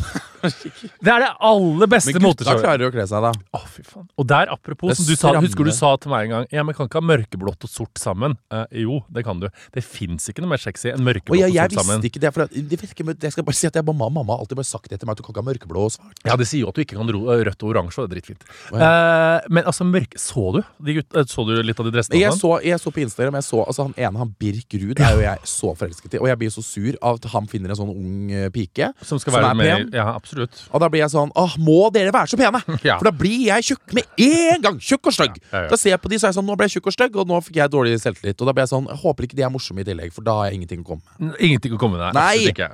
[1.06, 2.62] Det er det aller beste Men gutta moteshowet.
[2.64, 3.32] klarer å kle seg, da.
[3.56, 4.06] Å, fy faen.
[4.16, 6.88] Og der, apropos, du sa, husker du sa til meg en gang Ja, men kan
[6.90, 8.36] ikke ha mørkeblått og sort sammen?
[8.52, 9.48] Eh, jo, det kan du.
[9.74, 12.00] Det fins ikke noe mer sexy enn Og mørkeblått jeg, og sort sammen.
[12.02, 12.32] visste ikke det.
[12.36, 14.70] For at, det ikke, jeg skal bare si at jeg, mamma, mamma har alltid bare
[14.70, 16.22] sagt det til meg, at du kan ikke ha mørkeblå og svart.
[16.26, 18.20] Ja, det sier jo at du ikke kan ro rødt og oransje, og det er
[18.20, 18.46] dritfint.
[18.72, 21.92] Å, Eh, men altså, mørke Så du de gutt, eh, Så du litt av de
[21.94, 22.18] dressene?
[22.20, 22.40] Jeg sånn?
[22.40, 25.22] så, jeg så på Instagram, jeg så, altså han ene, han Birk Ruud, er jo
[25.24, 26.20] jeg så forelsket i.
[26.22, 29.18] Og jeg blir så sur av at han finner en sånn ung eh, pike Som
[29.22, 29.90] skal som være er med pen.
[29.96, 30.06] Ja,
[30.36, 30.62] absolutt.
[30.72, 32.60] Og da blir jeg sånn Åh, må dere være så pene?
[32.86, 32.98] Ja.
[33.00, 34.78] For da blir jeg tjukk med en gang!
[34.78, 35.40] Tjukk og stygg.
[35.50, 35.68] Ja, ja.
[35.72, 37.16] Da ser jeg på de, så er jeg sånn Nå ble jeg tjukk og stygg,
[37.16, 38.36] og nå fikk jeg dårlig selvtillit.
[38.40, 40.36] Og da blir jeg sånn Jeg håper ikke de er morsomme i tillegg, for da
[40.42, 41.40] har jeg ingenting å komme med.
[41.40, 42.12] Ingenting å komme med.
[42.14, 42.52] Nei!
[42.52, 42.70] Ikke.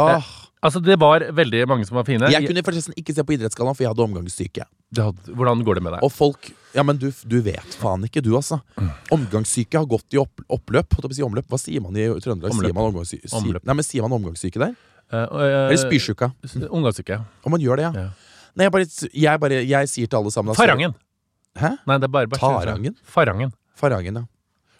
[0.00, 0.32] Åh.
[0.64, 2.24] Altså, det var veldig mange som var fine.
[2.32, 4.64] Jeg kunne forresten ikke se på Idrettsgallaen, for jeg hadde omgangssyke.
[4.96, 6.04] Hadde- Hvordan går det med deg?
[6.06, 8.62] Og folk Ja, men du, du vet faen ikke, du, altså.
[9.12, 10.96] Omgangssyke har gått i opp, oppløp.
[11.12, 11.46] Si omløp.
[11.52, 12.50] Hva sier man i Trøndelag?
[12.54, 12.70] Omløp.
[12.70, 13.60] Sier man omgangssyke?
[13.68, 14.72] Nei, men sier man omgangssyke der?
[15.12, 16.32] Eh, og, eh, Eller spysjuka?
[16.70, 17.20] Omgangssyke.
[17.44, 18.10] Og man gjør det, ja.
[18.56, 20.94] Nei, jeg bare, jeg bare Jeg sier til alle sammen at- Farangen.
[21.58, 21.76] Hæ?
[21.86, 22.96] Nei, det er bare, bare Tarangen?
[23.04, 23.52] Farangen.
[23.76, 24.24] Farangen, ja.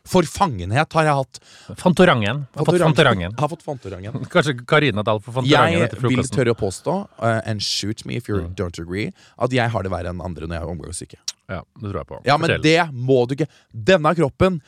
[0.07, 1.39] Forfangenhet har jeg hatt.
[1.81, 2.47] Fantorangen.
[2.55, 3.33] Har fått Fantorangen.
[3.39, 4.13] Har fått Fantorangen.
[4.33, 8.17] Kanskje Karina Dahl får Fantorangen Jeg etter vil tørre å påstå, uh, and shoot me
[8.17, 8.55] if you Mm.
[8.55, 11.17] don't agree, at jeg har det verre enn andre når jeg er omgangssyke.
[11.49, 12.21] Ja, det tror jeg på.
[12.27, 12.63] Ja, men Fortell.
[12.63, 13.49] det må du ikke.
[13.73, 14.61] Denne kroppen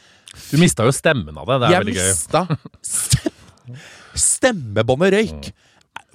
[0.50, 1.60] Du mista jo stemmen av det.
[1.60, 2.02] Det er Jeg veldig gøy.
[2.02, 3.32] Jeg mista stem
[4.16, 5.50] Stemmebåndet røyk.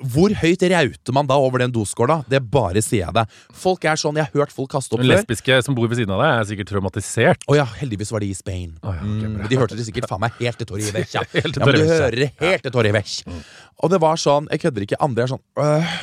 [0.02, 2.22] Hvor høyt rauter man da over den doskåla?
[2.30, 3.24] Det bare sier jeg det.
[3.54, 5.10] Folk er sånn, Jeg har hørt folk kaste opp før.
[5.12, 7.46] lesbiske som bor ved siden av deg, er sikkert traumatisert.
[7.46, 8.72] Å ja, heldigvis var de i Spain.
[8.82, 11.22] Oh ja, okay, mm, de hørte det sikkert faen meg helt til Torrevecchia.
[11.38, 11.62] Helt Ja.
[11.62, 13.38] Ja, men du hører det helt til Torrevecchia.
[13.84, 15.94] Og det var sånn, jeg kødder ikke, andre er sånn øh,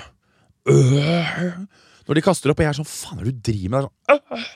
[0.71, 1.53] øh.
[2.09, 3.83] Når de kaster opp, og jeg er sånn Faen, er det du driver med?
[3.83, 4.49] Det er Sånn,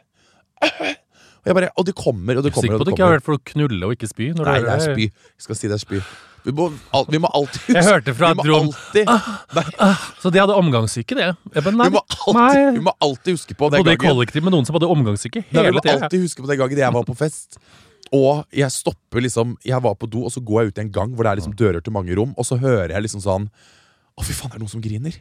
[0.62, 0.98] øh, øh.
[1.42, 2.68] Og, jeg bare, og det kommer og det kommer.
[2.68, 4.28] Sikker på at du ikke har hørt folk knulle og ikke spy?
[4.38, 5.08] Nei, det er spy.
[5.10, 5.98] Jeg skal si det er spy.
[6.42, 9.90] Vi må, al vi må alltid huske Jeg hørte fra et rom alltid Nei,
[10.22, 11.28] Så de hadde omgangssyke, det?
[11.54, 14.56] Bare, nei, vi må alltid, vi må alltid huske på den Bodde i kollektiv med
[14.56, 16.02] noen som hadde omgangssyke Nei, vi må tiden.
[16.02, 17.60] alltid huske på den gangen jeg var på fest.
[18.12, 20.92] Og jeg stopper liksom Jeg var på do, og så går jeg ut i en
[20.98, 23.46] gang hvor det er liksom dører til mange rom, og så hører jeg liksom sånn
[23.46, 25.14] Å, fy faen, er det noen som griner?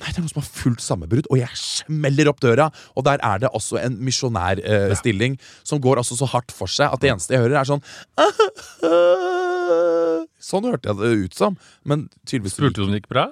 [0.00, 2.70] Nei, det er noen som har fullt sammenbrudd, og jeg smeller opp døra.
[2.96, 5.36] Og der er det altså en misjonærstilling eh, stilling
[5.66, 7.82] som går altså så hardt for seg at det eneste jeg hører, er sånn
[10.50, 11.52] Sånn hørte jeg det ut som.
[11.84, 13.24] Men tydeligvis Spurte du om det gikk bra?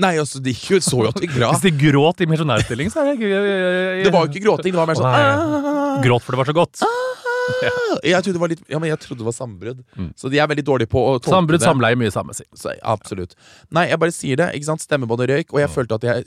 [0.00, 1.52] Nei, altså, jo så jo at de gråt.
[1.54, 3.42] Hvis de gråt i misjonærstilling, så er det ikke
[4.08, 6.00] Det var jo ikke gråting, det var mer sånn.
[6.02, 6.82] Gråt for det var så godt.
[8.04, 9.82] Jeg trodde det var litt Ja, men jeg trodde det var sammenbrudd.
[10.18, 11.68] Så de er veldig dårlige på å tolke sambrudd, det.
[11.68, 12.44] samleie, mye samme, si.
[12.58, 13.34] Så, absolutt.
[13.74, 14.48] Nei, jeg bare sier det.
[14.56, 14.84] ikke sant?
[14.84, 16.24] Stemmebåndet røyk, og jeg følte at jeg,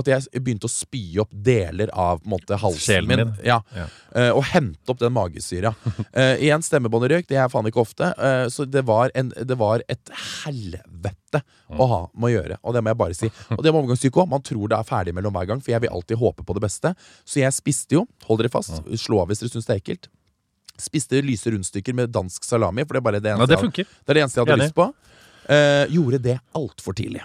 [0.00, 3.34] at jeg begynte å spy opp deler av måte, halsen Sjelen min.
[3.46, 3.60] Ja.
[3.76, 3.86] Ja.
[4.10, 5.74] Uh, og hente opp den magesyra.
[5.76, 7.30] uh, igjen, stemmebåndet røyk.
[7.30, 8.12] Det er faen ikke ofte.
[8.18, 12.60] Uh, så det var, en, det var et helvete å ha med å gjøre.
[12.66, 13.30] Og det må jeg bare si.
[13.54, 14.30] Og det med omgangssyke òg.
[14.30, 16.64] Man tror det er ferdig mellom hver gang, for jeg vil alltid håpe på det
[16.64, 16.94] beste.
[17.24, 20.10] Så jeg spiste jo, hold dere fast, slå av hvis dere syns det er ekkelt.
[20.80, 23.86] Spiste lyse rundstykker med dansk salami, for det er bare det Ja, eneste, det jeg,
[23.86, 24.68] det er det eneste jeg hadde Enig.
[24.70, 24.86] lyst på.
[25.50, 27.22] Eh, gjorde det altfor tidlig.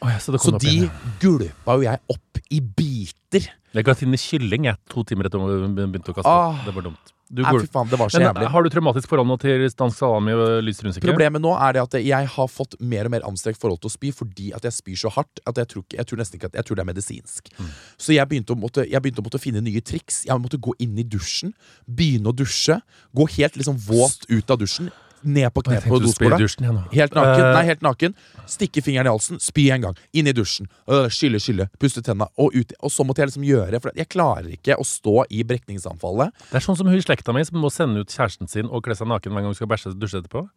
[0.00, 0.90] Oh, ja, så det kom Så de igjen.
[1.20, 3.48] gulpa jo jeg opp i biter.
[3.74, 6.30] Jeg ga til kylling jeg, to timer etter at hun begynte å kaste.
[6.30, 6.60] Ah.
[6.64, 7.12] Det var dumt.
[7.28, 8.48] Du Nei, fy faen, det var så Men jævlig.
[8.54, 11.10] Har du traumatisk forhold nå til dansk salami og lyst rundstykke?
[11.10, 13.92] Problemet nå er det at jeg har fått mer og mer anstrengt forhold til å
[13.92, 16.50] spy fordi at jeg spyr så hardt at jeg tror, ikke, jeg tror nesten ikke
[16.52, 17.50] at jeg tror det er medisinsk.
[17.58, 17.74] Mm.
[18.00, 20.22] Så jeg begynte, måtte, jeg begynte å måtte finne nye triks.
[20.28, 21.52] Jeg måtte gå inn i dusjen,
[21.84, 22.80] begynne å dusje,
[23.12, 24.88] gå helt liksom våt ut av dusjen,
[25.24, 26.38] ned på kne på doskåla.
[26.92, 28.14] Helt naken, Eh, nei, helt naken.
[28.46, 29.96] Stikke fingeren i halsen, spy en gang.
[30.14, 30.66] Inn i dusjen.
[30.88, 31.68] Øh, Skylle, skylle.
[31.78, 32.28] Puste tenna.
[32.38, 35.42] Og, ut, og så måtte jeg liksom gjøre For jeg klarer ikke å stå i
[35.44, 36.32] brekningsanfallet.
[36.50, 38.82] Det er sånn som hun i slekta mi som må sende ut kjæresten sin og
[38.84, 40.48] kle seg naken hver gang hun skal bæsje og dusje etterpå.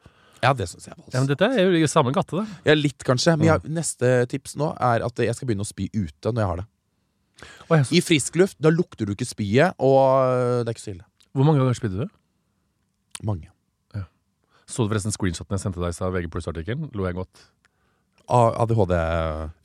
[0.42, 0.96] Ja, det syns jeg.
[0.98, 1.28] Ja, men Altså.
[1.36, 2.48] Dette er jo i samme gate, det.
[2.66, 3.38] Ja, litt, kanskje.
[3.38, 6.48] Men jeg, neste tips nå er at jeg skal begynne å spy ute når jeg
[6.50, 6.66] har det.
[7.70, 10.82] Oh, jeg så- I frisk luft da lukter du ikke spyet, og det er ikke
[10.88, 11.06] så ille.
[11.36, 12.10] Hvor mange ganger spydde du?
[13.24, 13.51] Mange.
[14.72, 16.90] Så du forresten screenshoten jeg sendte deg av VG Pluss-artikkelen?
[16.96, 17.48] Lo jeg godt.
[18.32, 18.94] ADHD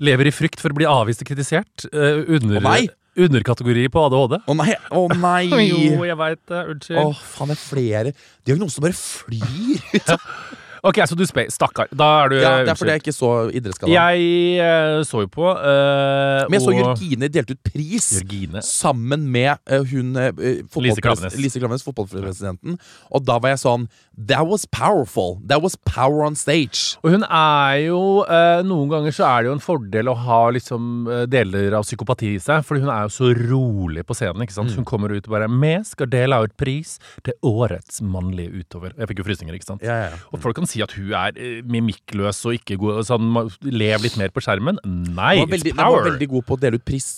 [0.02, 1.86] Lever i frykt for å bli avvist og kritisert.
[1.92, 2.86] Uh, under, oh!
[3.26, 4.38] Underkategori på ADHD.
[4.42, 4.74] Å nei!
[4.90, 5.42] Å nei!
[5.70, 6.62] Jo, jeg veit det.
[6.74, 7.00] Unnskyld.
[7.00, 8.14] Å, faen, det er flere
[8.48, 10.16] Diagnoser bare flyr ut.
[10.84, 11.46] Ok, så du spør.
[11.50, 11.88] Stakkar.
[11.94, 13.94] Da er du Ja, det er fordi jeg ikke så idrettsgallaen.
[13.96, 18.10] Jeg eh, så jo på eh, Men jeg så og- Jørgine delte ut pris.
[18.20, 18.62] Jørgine.
[18.62, 21.36] Sammen med eh, hun eh, fotballpres- Lise Klaveness.
[21.40, 22.78] Lise Klaveness, fotballpresidenten.
[23.12, 25.40] Og da var jeg sånn That was powerful.
[25.46, 26.96] That was power on stage.
[27.04, 30.40] Og hun er jo eh, Noen ganger så er det jo en fordel å ha
[30.56, 34.42] liksom eh, deler av psykopati i seg, fordi hun er jo så rolig på scenen.
[34.46, 34.70] ikke sant?
[34.72, 34.76] Mm.
[34.80, 38.96] Hun kommer ut og bare 'Vi skal dele ut pris til årets mannlige utøver'.
[38.98, 39.82] Jeg fikk jo frysninger, ikke sant?
[39.82, 40.16] Ja, ja, ja.
[40.32, 43.30] Og folk kan kan si at hun er eh, mimikkløs og ikke god sånn,
[43.70, 44.80] Lev litt mer på skjermen.
[44.84, 45.78] Nei, var, it's power!
[45.78, 47.08] Hun var veldig god på å dele ut pris.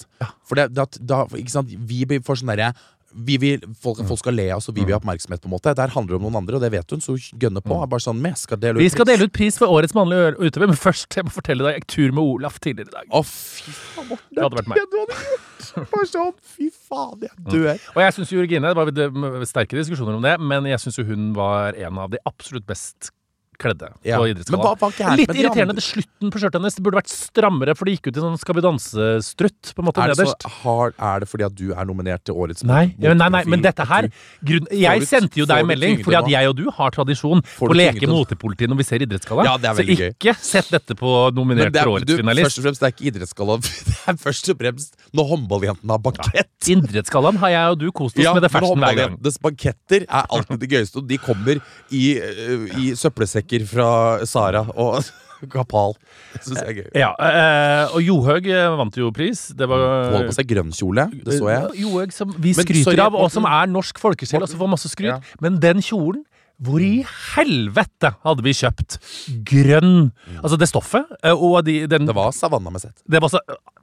[0.47, 1.75] For det, da, da, ikke sant?
[1.89, 2.73] Vi får sånn derre
[3.09, 5.41] vi vil, folk, folk skal le av oss, og vi vil ha oppmerksomhet.
[5.41, 7.41] på en måte Der handler det om noen andre, og det vet hun, så hun
[7.41, 7.79] gønner på.
[7.81, 10.37] Er bare sånn, vi skal dele ut Vi skal dele ut pris for årets mannlige
[10.37, 13.09] utøver, men først jeg må fortelle deg jeg tur med Olaf tidligere i dag.
[13.09, 14.35] Å, fy faen, Morten.
[14.35, 14.83] Det hadde vært meg.
[14.93, 15.93] du hadde gjort.
[15.93, 17.87] Bare sånn, fy faen, jeg dør.
[17.95, 21.79] Og jeg syns Jørgine Det var sterke diskusjoner om det, men jeg syns hun var
[21.79, 23.13] en av de absolutt best
[23.59, 24.19] kledde Ja.
[24.19, 26.75] på gærent Litt irriterende til slutten på skjørtet hennes.
[26.79, 29.89] Det burde vært strammere, for det gikk ut i sånn Skal vi danse-strutt på en
[29.89, 30.47] måte Er det, nederst.
[30.63, 33.63] hard, er det fordi at du er nominert til årets Nei, ja, nei, nei, men
[33.63, 34.09] dette her
[34.45, 37.75] grunn, Jeg sendte jo deg melding fordi at jeg og du har tradisjon på å
[37.75, 39.45] leke motepoliti når vi ser Idrettsgalla.
[39.45, 40.37] Ja, Så ikke gøy.
[40.41, 42.47] sett dette på nominert til for årets du, finalist.
[42.49, 43.59] først og fremst, det er ikke Idrettsgalla.
[44.09, 46.49] Det er først og fremst når håndballjentene har bankett.
[46.65, 49.11] Idrettsgallaen har jeg og du kost oss Ja, med det fersen hver gang.
[49.19, 50.97] håndballjentenes banketter er alltid det gøyeste.
[51.03, 51.61] Og de kommer
[51.93, 52.05] i,
[52.79, 52.95] i i
[53.49, 55.03] søppelsekker fra Sara og
[55.53, 55.95] Kapal.
[56.35, 56.89] Det syns jeg er gøy.
[56.99, 59.49] Ja, eh, og Johaug eh, vant jo pris.
[59.55, 61.85] Det var Hun på seg grønn kjole, det så jeg.
[61.85, 64.73] Johaug som vi Men skryter sorry, av, og som er norsk folkesjel, og som får
[64.75, 65.13] masse skryt.
[65.13, 65.21] Ja.
[65.41, 66.25] Men den kjolen
[66.59, 67.05] hvor i
[67.37, 68.97] helvete hadde vi kjøpt
[69.47, 70.09] grønn
[70.41, 72.97] Altså det stoffet, eh, og de, den Det var Savanna med sett.
[73.07, 73.39] det var så,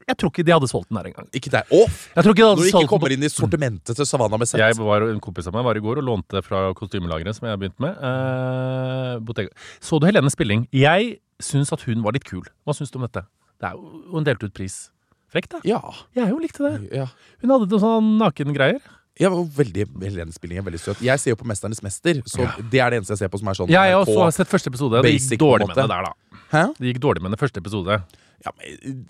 [0.07, 1.27] Jeg tror ikke de hadde solgt den der engang.
[1.33, 1.63] Ikke der.
[1.73, 1.79] Å!
[1.89, 4.05] Jeg tror ikke de Når hadde du ikke solgt den kommer inn i sortimentet til
[4.05, 4.59] Savannah med sett.
[4.61, 7.57] Jeg var, En kompis av meg var i går og lånte fra kostymelageret som jeg
[7.57, 7.97] begynte med.
[7.97, 9.49] Eh, Bottega.
[9.81, 10.67] Så du Helene Spilling?
[10.71, 12.43] Jeg syns at hun var litt kul.
[12.65, 13.25] Hva syns du om dette?
[13.59, 14.89] Det er jo Hun delte ut pris.
[15.33, 15.59] Frekt, da.
[15.67, 15.81] Ja.
[16.15, 16.91] Jeg jo likte det.
[16.93, 17.07] ja.
[17.41, 18.79] Hun hadde noen sånne nakengreier.
[19.17, 21.01] Jeg var veldig, Helene Spilling er veldig søt.
[21.01, 22.51] Jeg ser jo på 'Mesternes mester', så Ja.
[22.69, 24.05] det er det eneste jeg ser på som er sånn Jeg NRK.
[24.05, 25.01] også har sett første episode.
[25.01, 25.81] Det Basic, gikk på en dårlig med måte.
[25.81, 26.13] det der, da.
[26.51, 26.73] Hæ?
[26.77, 28.03] Det gikk dårlig med det første episode.
[28.43, 28.51] Ja,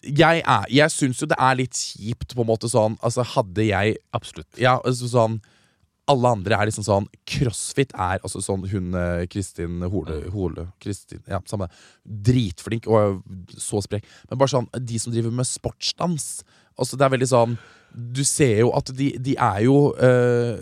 [0.03, 3.65] jeg er, jeg syns jo det er litt kjipt, på en måte sånn Altså, hadde
[3.65, 4.51] jeg Absolutt.
[4.61, 5.39] Ja, altså sånn
[6.05, 11.23] alle andre er liksom sånn Crossfit er altså sånn hun eh, Kristin Hole, Hole Kristin,
[11.29, 11.65] ja, samme
[12.03, 13.23] Dritflink og
[13.57, 14.05] så sprek.
[14.29, 16.43] Men bare sånn, de som driver med sportsdans
[16.77, 17.57] Altså det er veldig sånn
[17.89, 20.61] Du ser jo at de, de er jo øh,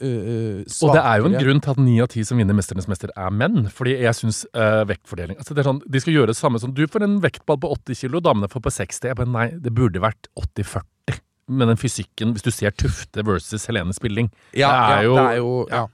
[0.00, 2.88] øh, Og det er jo en grunn til at ni av ti som vinner Mesternes
[2.90, 3.68] mester, er menn.
[3.74, 6.84] Fordi jeg syns vektfordeling altså det er sånn, De skal gjøre det samme som du
[6.86, 9.08] får en vektball på 80 kilo, damene får på 60.
[9.10, 11.20] Jeg bare, nei, det burde vært 80-40.
[11.48, 14.26] Med den fysikken, hvis du ser Tufte versus Helene Spilling.
[14.52, 15.86] ja, det er ja, jo- det er jo ja.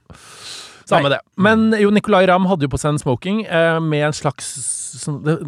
[0.85, 1.19] Samme det.
[1.41, 4.51] Men jo, Nicolay Ramm hadde jo på seg en smoking eh, med en slags
[5.01, 5.39] sånn, det,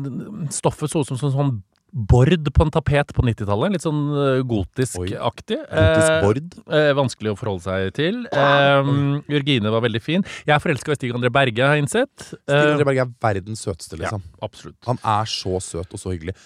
[0.55, 1.51] Stoffet så ut som sånn, sånn
[1.97, 3.73] bord på en tapet på 90-tallet.
[3.73, 5.57] Litt sånn eh, gotisk-aktig.
[5.65, 6.57] Gotisk Eh, bord.
[6.69, 8.19] Eh, vanskelig å forholde seg til.
[8.29, 8.91] Eh,
[9.33, 10.25] Jørgine var veldig fin.
[10.45, 12.13] Jeg er forelska i Stig André Berge, har jeg innsett.
[12.29, 14.23] Stig Eh, André Berge er verdens søteste, ja, liksom.
[14.45, 14.77] absolutt.
[14.87, 16.37] Han er så søt og så hyggelig.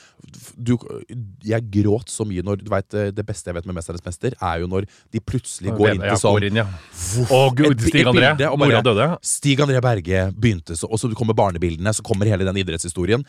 [0.55, 0.75] Du,
[1.43, 4.59] jeg gråt så mye når du vet, Det beste jeg vet med 'Mesternes mester', er
[4.61, 6.67] jo når de plutselig går inn til sånn går inn, ja.
[7.27, 8.35] Å, gud, Stig André.
[8.57, 9.17] Mora døde.
[9.21, 13.25] Stig André Berge begynte så Og så kommer barnebildene, så kommer hele den idrettshistorien.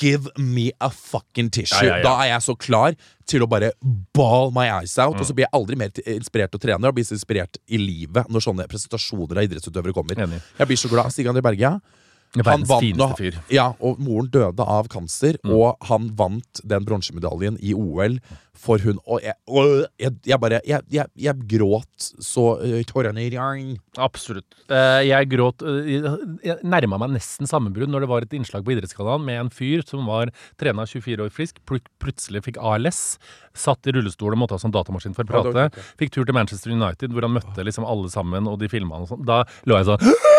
[0.00, 1.86] Give me a fucking tissue.
[1.86, 2.06] Ja, ja, ja.
[2.06, 2.96] Da er jeg så klar
[3.28, 3.70] til å bare
[4.16, 5.18] ball my eyes out.
[5.20, 6.90] Og så blir jeg aldri mer inspirert til å trene.
[6.90, 10.18] Jeg blir så inspirert i livet når sånne presentasjoner av idrettsutøvere kommer.
[10.26, 10.40] Enig.
[10.58, 11.14] Jeg blir så glad.
[11.14, 12.06] Stig André Berge, ja.
[12.36, 13.38] Han Verdens fineste fyr.
[13.38, 13.52] Mm.
[13.56, 18.18] Ja, og moren døde av kanser, og han vant den bronsemedaljen i OL
[18.58, 23.76] for hun Og jeg, og jeg, jeg bare Jeg, jeg, gråt så uh, tårene rang.
[23.98, 24.46] Absolutt.
[24.70, 25.88] Eh, jeg gråt uh,
[26.44, 29.84] Jeg nærma meg nesten sammenbrudd når det var et innslag på Idrettskanalen med en fyr
[29.86, 33.18] som var trena 24 år frisk, plut plutselig fikk ALS,
[33.58, 35.84] satt i rullestol og måtte ha sånn datamaskin for å prate.
[36.00, 39.06] Fikk tur til Manchester United, hvor han møtte liksom alle sammen, og de filma han
[39.08, 39.26] og sånn.
[39.28, 40.36] Da lå jeg sånn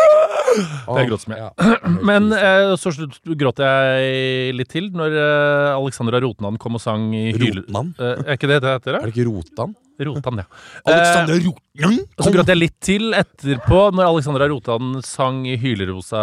[0.56, 1.42] Det er gråt som jeg.
[1.44, 1.50] Ja.
[2.10, 7.10] Men eh, så slutt- gråt jeg litt til når eh, Alexandra Rotnan kom og sang
[7.14, 7.60] i hyle...
[7.62, 7.94] Rotnan?
[7.98, 8.98] Eh, er ikke det det heter?
[9.00, 9.76] Er det ikke Rotan?
[10.00, 10.46] Rotan, ja.
[10.88, 11.98] Alexandra Rotnan?
[12.16, 16.22] Og så gråt jeg litt til etterpå, når Alexandra Rotan sang i hylerosa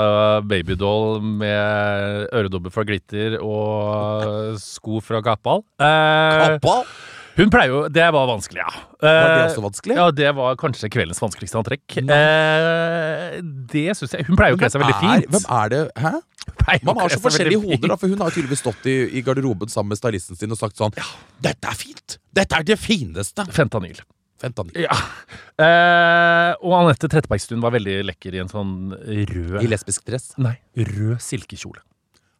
[0.49, 6.79] babydoll med øredobber fra Glitter og sko fra kappal Eh, Kappa?
[7.37, 8.71] Hun pleier jo Det var vanskelig, ja.
[9.01, 9.95] Var det Eh, også vanskelig?
[9.99, 11.97] Ja, det var kanskje kveldens vanskeligste antrekk.
[12.01, 13.37] Eh,
[13.73, 15.29] det syns jeg Hun pleier jo å kle seg veldig fint.
[15.35, 15.81] hvem er det?
[16.01, 16.13] Hæ?
[16.87, 19.91] Man har så forskjellige hoder, da, for hun har tydeligvis stått i, i garderoben sammen
[19.93, 20.93] med stylisten sin og sagt sånn
[21.43, 22.17] Dette er fint!
[22.33, 23.45] Dette er det fineste!
[23.51, 23.99] Fentanyl.
[24.41, 24.77] Fentanyl.
[24.85, 24.93] Ja.
[25.57, 30.31] Eh, og Anette Trettebergstuen var veldig lekker i en sånn rød I lesbisk dress.
[30.37, 31.81] Nei, rød silkekjole.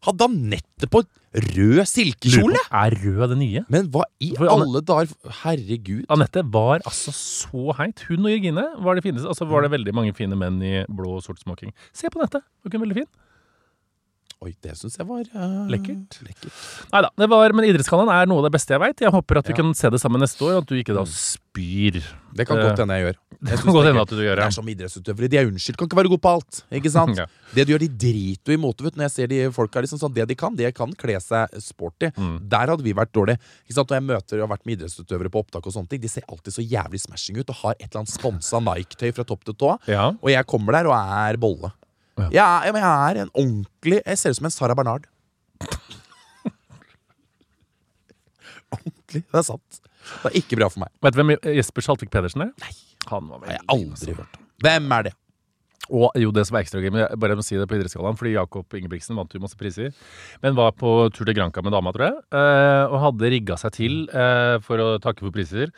[0.06, 1.02] Hadde Anette på
[1.38, 2.60] rød silkekjole?
[2.72, 3.64] Er rød det nye?
[3.74, 6.06] Men hva i For alle dager Herregud.
[6.14, 8.06] Anette var altså så heit.
[8.10, 9.28] Hun og Jørgine var det fineste.
[9.28, 11.74] Altså var det veldig mange fine menn i blå og sort smoking.
[11.98, 12.44] Se på Anette!
[12.44, 13.10] Var ikke hun veldig fin?
[14.46, 16.20] Oi, det syns jeg var uh, Lekkert.
[16.22, 16.54] lekkert.
[16.94, 17.10] Nei da.
[17.18, 19.02] Men Idrettskanalen er noe av det beste jeg veit.
[19.02, 19.62] Jeg håper at vi Ja.
[19.64, 21.98] kan se det sammen neste år, og at du ikke da spyr.
[22.38, 23.18] Det kan Eh, godt hende jeg gjør.
[23.48, 24.36] Jeg kan godt hende at du gjør ja.
[24.36, 24.46] det.
[24.46, 25.28] er som idrettsutøvere.
[25.30, 25.78] De er unnskyldt.
[25.78, 26.60] Kan ikke være gode på alt.
[26.74, 27.18] Ikke sant?
[27.18, 27.26] Ja.
[27.54, 28.86] Det du gjør, de driter jo i mote.
[28.86, 32.10] Når jeg ser de folka liksom sånn, Det de kan, det kan kle seg sporty.
[32.18, 32.38] Mm.
[32.50, 33.38] Der hadde vi vært dårlige.
[33.66, 33.90] Ikke sant?
[33.90, 36.26] Når jeg møter og har vært med idrettsutøvere på opptak, og sånne ting De ser
[36.30, 39.54] alltid så jævlig smashing ut og har et eller annet sponsa Nike-tøy fra topp til
[39.58, 39.76] tå.
[39.90, 40.12] Ja.
[40.22, 41.74] Og jeg kommer der og er bolle.
[42.18, 42.30] Ja.
[42.34, 45.06] Jeg, er, jeg er en ordentlig Jeg ser ut som en Sarah Bernard.
[48.74, 49.22] ordentlig.
[49.22, 49.82] Det er sant.
[50.24, 50.92] Det er ikke bra for meg.
[51.04, 52.52] Vet du hvem Jesper Saltvik Pedersen er?
[52.64, 52.74] Nei.
[53.08, 54.44] Han var har jeg veldig aldri hørt om.
[54.66, 55.14] Hvem er det?
[55.88, 58.18] Og jo, det som var ekstra gøy, men jeg bare må si det på idrettsgallaen,
[58.20, 59.94] fordi Jakob Ingebrigtsen vant jo masse priser,
[60.44, 63.76] men var på tur til Granca med dama, tror jeg, eh, og hadde rigga seg
[63.78, 65.72] til eh, for å takke for priser.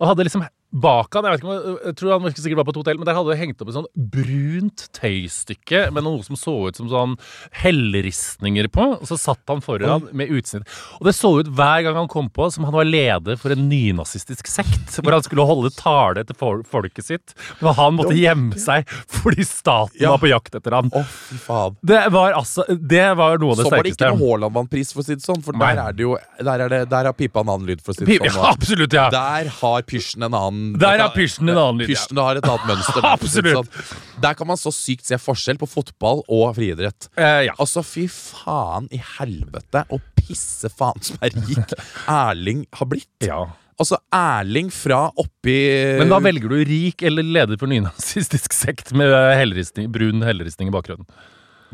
[0.00, 0.42] Og hadde liksom
[0.74, 3.06] bak han, jeg vet ikke om, jeg tror han sikkert var på et hotell, men
[3.08, 6.88] der hadde det hengt opp et sånn brunt tøystykke med noe som så ut som
[6.90, 7.14] sånn
[7.62, 8.86] hellristninger på.
[9.00, 10.66] Og så satt han foran med utsnitt.
[10.98, 13.66] Og det så ut hver gang han kom på som han var leder for en
[13.70, 17.34] nynazistisk sekt, hvor han skulle holde tale til folket sitt.
[17.62, 20.10] Men han måtte gjemme seg fordi staten Ja.
[20.14, 20.90] var på jakt etter han.
[20.94, 21.76] Oh, fy faen.
[21.84, 24.18] Det var altså Det var noe av det Så var det ikke sterkeste.
[24.18, 25.42] noe Haaland vant pris, for å si det sånn.
[25.44, 27.92] For der er det jo Der, er det, der har pipa en annen lyd, for
[27.94, 28.26] å si det sånn.
[28.34, 29.06] Ja, absolutt, ja.
[29.14, 31.90] Der har pysjen en annen Der har pysjen en annen lyd.
[31.92, 33.06] Pysjen har et annet mønster.
[33.14, 33.58] Absolutt.
[33.58, 33.98] sånn.
[34.24, 37.10] Der kan man så sykt se forskjell på fotball og friidrett.
[37.16, 37.56] Eh, ja.
[37.60, 41.76] Altså, fy faen i helvete og pisse faen som er rik
[42.08, 43.12] Erling har blitt.
[43.28, 43.42] ja.
[43.74, 45.54] Altså, Erling fra oppi
[45.98, 50.74] Men da velger du rik eller leder for nynazistisk sekt med helleristning, brun helleristning i
[50.76, 51.08] bakgrunnen.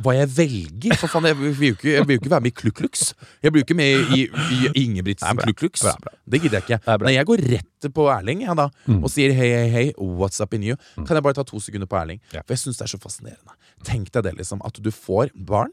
[0.05, 0.97] Hva jeg velger.
[1.01, 3.03] For faen, jeg vil jo ikke, jeg vil jo ikke være med i Klukklux.
[3.45, 5.43] Jeg blir jo ikke med i, i Ingebrigtsen.
[5.45, 5.85] Kluklux.
[5.85, 6.15] Bra, bra.
[6.31, 6.99] Det gidder jeg ikke.
[7.05, 9.85] Nei, jeg går rett på Erling ja, da, og sier hei, hei, hei,
[10.21, 10.79] what's up in you?
[11.01, 12.21] Kan jeg bare ta to sekunder på Erling?
[12.35, 12.45] Ja.
[12.45, 13.57] For jeg syns det er så fascinerende.
[13.87, 14.63] Tenk deg det, liksom.
[14.67, 15.73] At du får barn.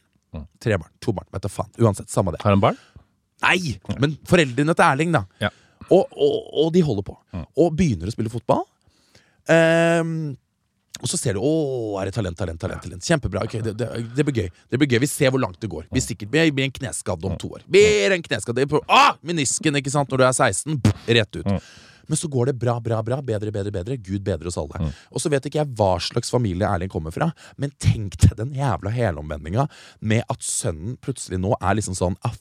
[0.61, 1.71] Tre barn, to barn, vet du faen.
[1.81, 2.43] Uansett, samme det.
[2.43, 2.77] Har han barn?
[3.45, 3.77] Nei!
[4.01, 5.23] Men foreldrene til Erling, da.
[5.41, 5.53] Ja.
[5.87, 7.15] Og, og, og de holder på.
[7.57, 8.65] Og begynner å spille fotball.
[9.51, 10.35] Ehm,
[11.01, 11.53] og så ser du å,
[12.01, 12.83] er det talent, talent, talent.
[12.83, 13.43] talent Kjempebra.
[13.47, 14.51] ok, det, det, det blir gøy.
[14.69, 15.87] Det blir gøy, Vi ser hvor langt det går.
[15.93, 17.65] Vi sikkert blir, blir en kneskadd om to år.
[17.69, 20.79] Blir en kneskadd ah, Menisken ikke sant, når du er 16.
[20.81, 21.51] Pff, rett ut.
[22.07, 23.19] Men så går det bra, bra, bra.
[23.21, 23.97] Bedre, bedre, bedre.
[23.99, 24.89] Gud bedre oss alle.
[25.11, 27.29] Og så vet ikke jeg hva slags familie Erling kommer fra,
[27.59, 29.67] men tenk deg den jævla helomvendinga
[29.99, 32.35] med at sønnen plutselig nå er liksom sånn ah,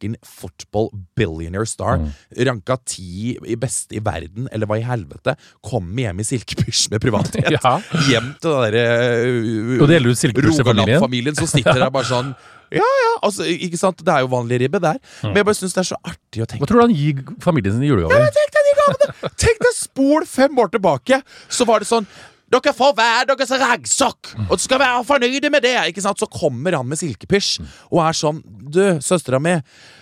[0.00, 2.00] fucking football billionaire star.
[2.36, 5.36] Ranka ti i beste i verden, eller hva i helvete.
[5.62, 7.50] Kommer hjem i silkepysj med privathet.
[7.60, 7.80] Ja.
[8.08, 11.00] Hjem til den derre gjelder silkepysj-familien.
[11.00, 12.30] Rogaland-familien som sitter der bare sånn
[12.72, 14.00] Ja, ja, altså, ikke sant?
[14.06, 15.00] Det er jo vanlig ribbe der.
[15.24, 17.24] Men jeg bare syns det er så artig å tenke Hva tror du han gir
[17.42, 18.30] familien sin i julegave?
[18.36, 19.32] Tenk deg de gavene!
[19.44, 21.20] Tenk deg spol fem år tilbake,
[21.50, 22.06] så var det sånn
[22.50, 25.76] dere får hver deres raggsokk, og du skal være fornøyde med det.
[25.92, 26.18] Ikke sant?
[26.18, 27.60] Så kommer han med silkepysj
[27.92, 29.56] og er sånn Du, søstera mi,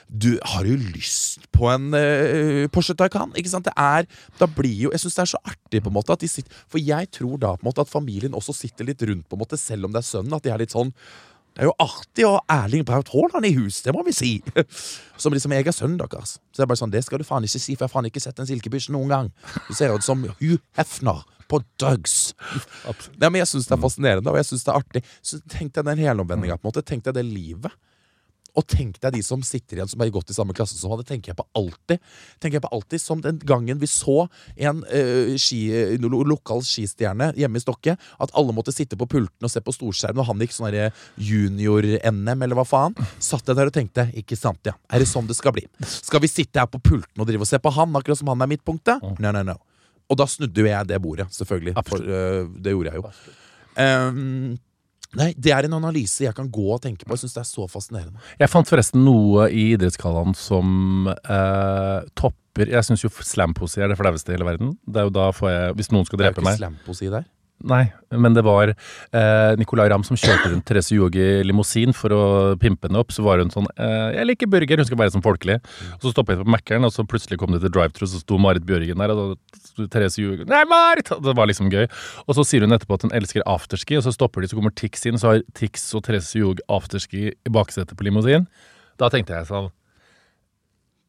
[0.08, 3.34] du har jo lyst på en uh, Porsche Taycan.
[3.36, 3.68] Ikke sant?
[3.68, 4.08] Det er
[4.40, 6.64] Da blir jo Jeg syns det er så artig, på en måte, at de sitter
[6.72, 9.44] For jeg tror da på en måte at familien også sitter litt rundt, på en
[9.44, 10.36] måte, selv om det er sønnen.
[10.36, 10.94] At de er litt sånn
[11.58, 14.28] det er jo artig å ha Erling Braut Haaland i hus, det må vi si.
[15.18, 16.36] Som liksom jeg er sønnen deres.
[16.52, 18.06] Så det er bare sånn, det skal du faen ikke si, for jeg har faen
[18.06, 19.30] ikke sett en silkepysj noen gang.
[19.66, 22.34] Du ser ut som Hugh Hefner på Drugs.
[22.84, 25.04] Ja, men jeg syns det er fascinerende, og jeg syns det er artig.
[25.24, 26.60] Så tenk deg den helomvendinga.
[26.80, 27.72] Tenk deg det livet.
[28.58, 30.98] Og tenk deg de som sitter igjen som har gått i samme klasse som han.
[31.04, 32.00] Det tenker jeg på alltid.
[32.42, 34.24] Tenker jeg på alltid Som den gangen vi så
[34.56, 35.60] en uh, ski,
[36.02, 37.94] lo- lokal skistjerne hjemme i Stokke.
[38.18, 40.74] At alle måtte sitte på pulten og se på storskjermen, og han gikk sånn
[41.22, 42.98] junior-NM, eller hva faen.
[43.22, 44.74] Satt jeg der og tenkte ikke sant, ja.
[44.90, 45.68] Er det sånn det skal bli?
[45.86, 48.42] Skal vi sitte her på pulten og drive og se på han, akkurat som han
[48.42, 49.04] er midtpunktet?
[49.22, 49.60] No, no, no.
[50.08, 51.76] Og da snudde jo jeg det bordet, selvfølgelig.
[51.86, 53.36] For, uh, det gjorde jeg jo.
[53.78, 54.56] Um,
[55.18, 57.12] nei, det er en analyse jeg kan gå og tenke på.
[57.14, 58.22] Jeg syns det er så fascinerende.
[58.40, 63.98] Jeg fant forresten noe i idrettsgallaen som uh, topper Jeg syns jo slampoesi er det
[64.00, 64.72] flaueste i hele verden.
[64.88, 66.62] Det er jo da får jeg Hvis noen skal Det er jo drepe ikke meg
[66.62, 67.28] slampoesi der.
[67.66, 72.14] Nei, men det var eh, Nicolay Ramm som kjørte rundt Therese Johaug i limousin for
[72.14, 72.20] å
[72.60, 73.10] pimpe henne opp.
[73.10, 75.58] Så var hun sånn eh, 'Jeg liker burger, hun skal være sånn folkelig'.
[75.96, 78.38] Og så stoppet jeg på Mækkern, og så plutselig kom det til drive-thru, så sto
[78.38, 81.90] Marit Bjørgen der, og da Therese Johaug 'Nei, Marit!' Det var liksom gøy.
[82.28, 84.70] Og så sier hun etterpå at hun elsker afterski, og så stopper de, så kommer
[84.70, 88.46] Tix inn, så har Tix og Therese Johaug afterski i baksetet på limousin.
[88.98, 89.72] Da tenkte jeg sånn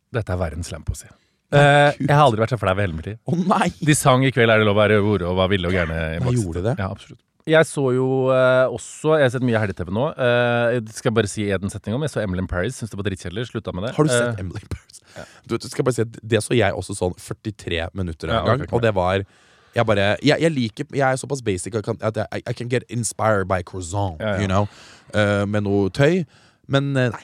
[0.09, 1.05] Dette er verdens slampoesi.
[1.51, 3.17] Eh, jeg har aldri vært så flau i hele mitt liv.
[3.25, 3.69] Å nei!
[3.81, 5.97] De sang 'I kveld er det lov å være hore' og var ville og gærne.
[6.15, 6.43] i baksetet.
[6.43, 6.75] gjorde det?
[6.77, 7.19] Ja, absolutt.
[7.49, 10.03] Jeg så jo eh, også Jeg har sett mye helg-TV nå.
[10.13, 12.75] Eh, jeg skal bare si en setning om Jeg så Emily in Paris.
[12.77, 13.47] Syns det var drittkjedelig.
[13.49, 13.95] Slutta med det.
[13.95, 15.01] Har du sett Eh, Emily in Paris?
[15.47, 18.35] Du vet, skal jeg bare si at Det så jeg også sånn 43 minutter en
[18.35, 18.73] Ja, gang, ok, ok.
[18.73, 19.25] og det var
[19.75, 22.53] jeg bare, jeg, jeg liker Jeg er såpass basic at jeg kan- at jeg, I
[22.53, 24.39] can get inspired by croissant, Ja, ja.
[24.41, 24.67] you know,
[25.13, 26.25] eh, med noe tøy.
[26.67, 27.23] Men eh, nei.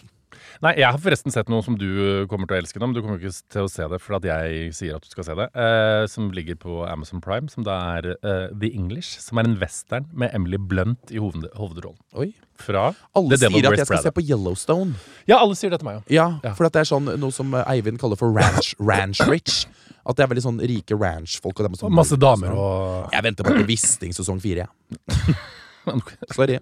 [0.64, 3.02] Nei, jeg har forresten sett noe som du kommer til å elske nå, men du
[3.04, 5.48] kommer ikke til å se det for at jeg sier at du skal se det.
[5.52, 9.18] Eh, som ligger på Amazon Prime, som da er eh, The English.
[9.24, 12.00] Som er en western med Emily Blunt i hoved hovedrollen.
[12.16, 12.30] Oi.
[12.56, 14.04] Fra Alle sier at jeg skal Prada.
[14.08, 14.94] se på Yellowstone.
[15.28, 16.14] Ja, alle sier det til meg òg.
[16.16, 16.54] Ja, Ja.
[16.56, 19.66] for at det er sånn noe som Eivind kaller for ranch, ranch rich.
[20.08, 21.60] At det er veldig sånn rike ranch-folk.
[21.60, 25.36] og det sånn- Masse damer og Jeg venter på Wisting sesong fire, jeg.
[26.36, 26.60] Sorry.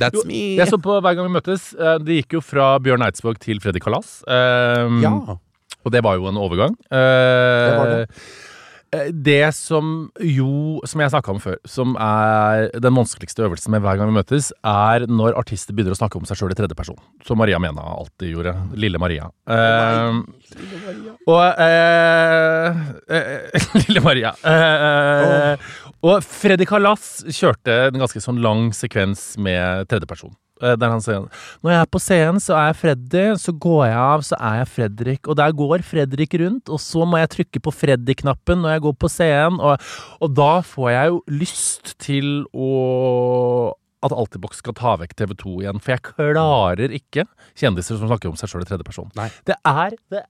[0.00, 0.56] That's me.
[0.56, 1.70] Jeg så på Hver gang vi møtes.
[1.78, 4.22] eh, Det gikk jo fra Bjørn Eidsvåg til Freddy Kalas.
[4.26, 5.12] Um, Ja.
[5.84, 6.76] Og det var jo en overgang.
[6.94, 8.08] Eh, var det.
[8.94, 13.80] eh, Det som jo, som jeg snakka om før, som er den vanskeligste øvelsen med
[13.82, 16.98] hver gang vi møtes, er når artister begynner å snakke om seg sjøl i tredjeperson.
[17.26, 18.54] Som Maria Mena alltid gjorde.
[18.78, 19.26] Lille Maria.
[19.48, 20.20] Eh,
[21.26, 22.68] og uh,
[23.10, 24.34] uh, Lille Maria.
[24.44, 25.56] Eh,
[26.02, 30.34] og Freddy Kalas kjørte en ganske sånn lang sekvens med tredjeperson.
[30.62, 31.26] Eh, Der han sier
[31.62, 33.24] Når jeg er på scenen, så er jeg Freddy.
[33.42, 35.28] Så går jeg av, så er jeg Fredrik.
[35.28, 38.96] Og der går Fredrik rundt, og så må jeg trykke på Freddy-knappen når jeg går
[39.02, 39.60] på scenen.
[39.60, 39.92] Og,
[40.22, 45.78] og da får jeg jo lyst til å at Altibox skal ta vekk TV2 igjen.
[45.78, 47.22] For jeg klarer ikke
[47.54, 49.12] kjendiser som snakker om seg sjøl i tredjeperson.
[49.46, 50.24] Det er det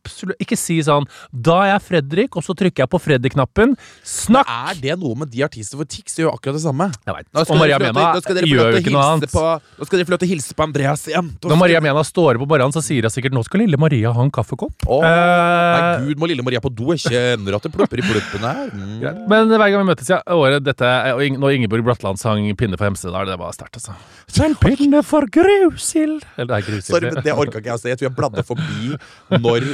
[0.00, 3.76] absolutt Ikke si sånn Da er jeg Fredrik, og så trykker jeg på Freddy-knappen.
[4.06, 4.48] Snakk!
[4.50, 6.88] Er det noe med de artistene for Tix gjør akkurat det samme?
[7.06, 7.26] Jeg vet.
[7.34, 9.30] Nå skal Og Maria dere Mena nå skal dere gjør jo ikke noe annet.
[9.34, 9.44] På,
[9.80, 11.30] nå skal dere få lov til å hilse på Andreas igjen.
[11.44, 14.12] Når Maria Mena står opp på morgenen, så sier hun sikkert 'Nå skal lille Maria
[14.12, 14.86] ha en kaffekopp'.
[14.88, 16.92] Åh, Eh, Nei, gud, må lille Maria på do.
[16.94, 18.70] Jeg kjenner at det plopper i pluppene her.
[18.80, 19.26] Mm.
[19.28, 20.84] Men hver gang vi møtes, ja, året dette
[21.24, 23.94] Ing- Når Ingeborg Bratland sang 'Pinne for Hemsedal', det var sterkt, altså.
[24.60, 26.90] Pinne for grusild Eller det er grusild.
[26.94, 27.88] Sorry, men det orka ikke jeg å se.
[27.88, 28.96] Jeg tror jeg bladde forbi
[29.44, 29.66] når,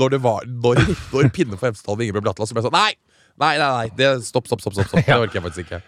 [0.00, 0.80] når det var Når,
[1.12, 2.92] når pinne for Hemsedal med Ingeborg Blatland, så ble jeg sånn Nei!
[3.34, 3.86] Nei, nei, nei.
[3.98, 4.76] Det, stopp, stopp, stopp.
[4.76, 5.00] stopp, stopp.
[5.08, 5.80] Det orker jeg faktisk ikke.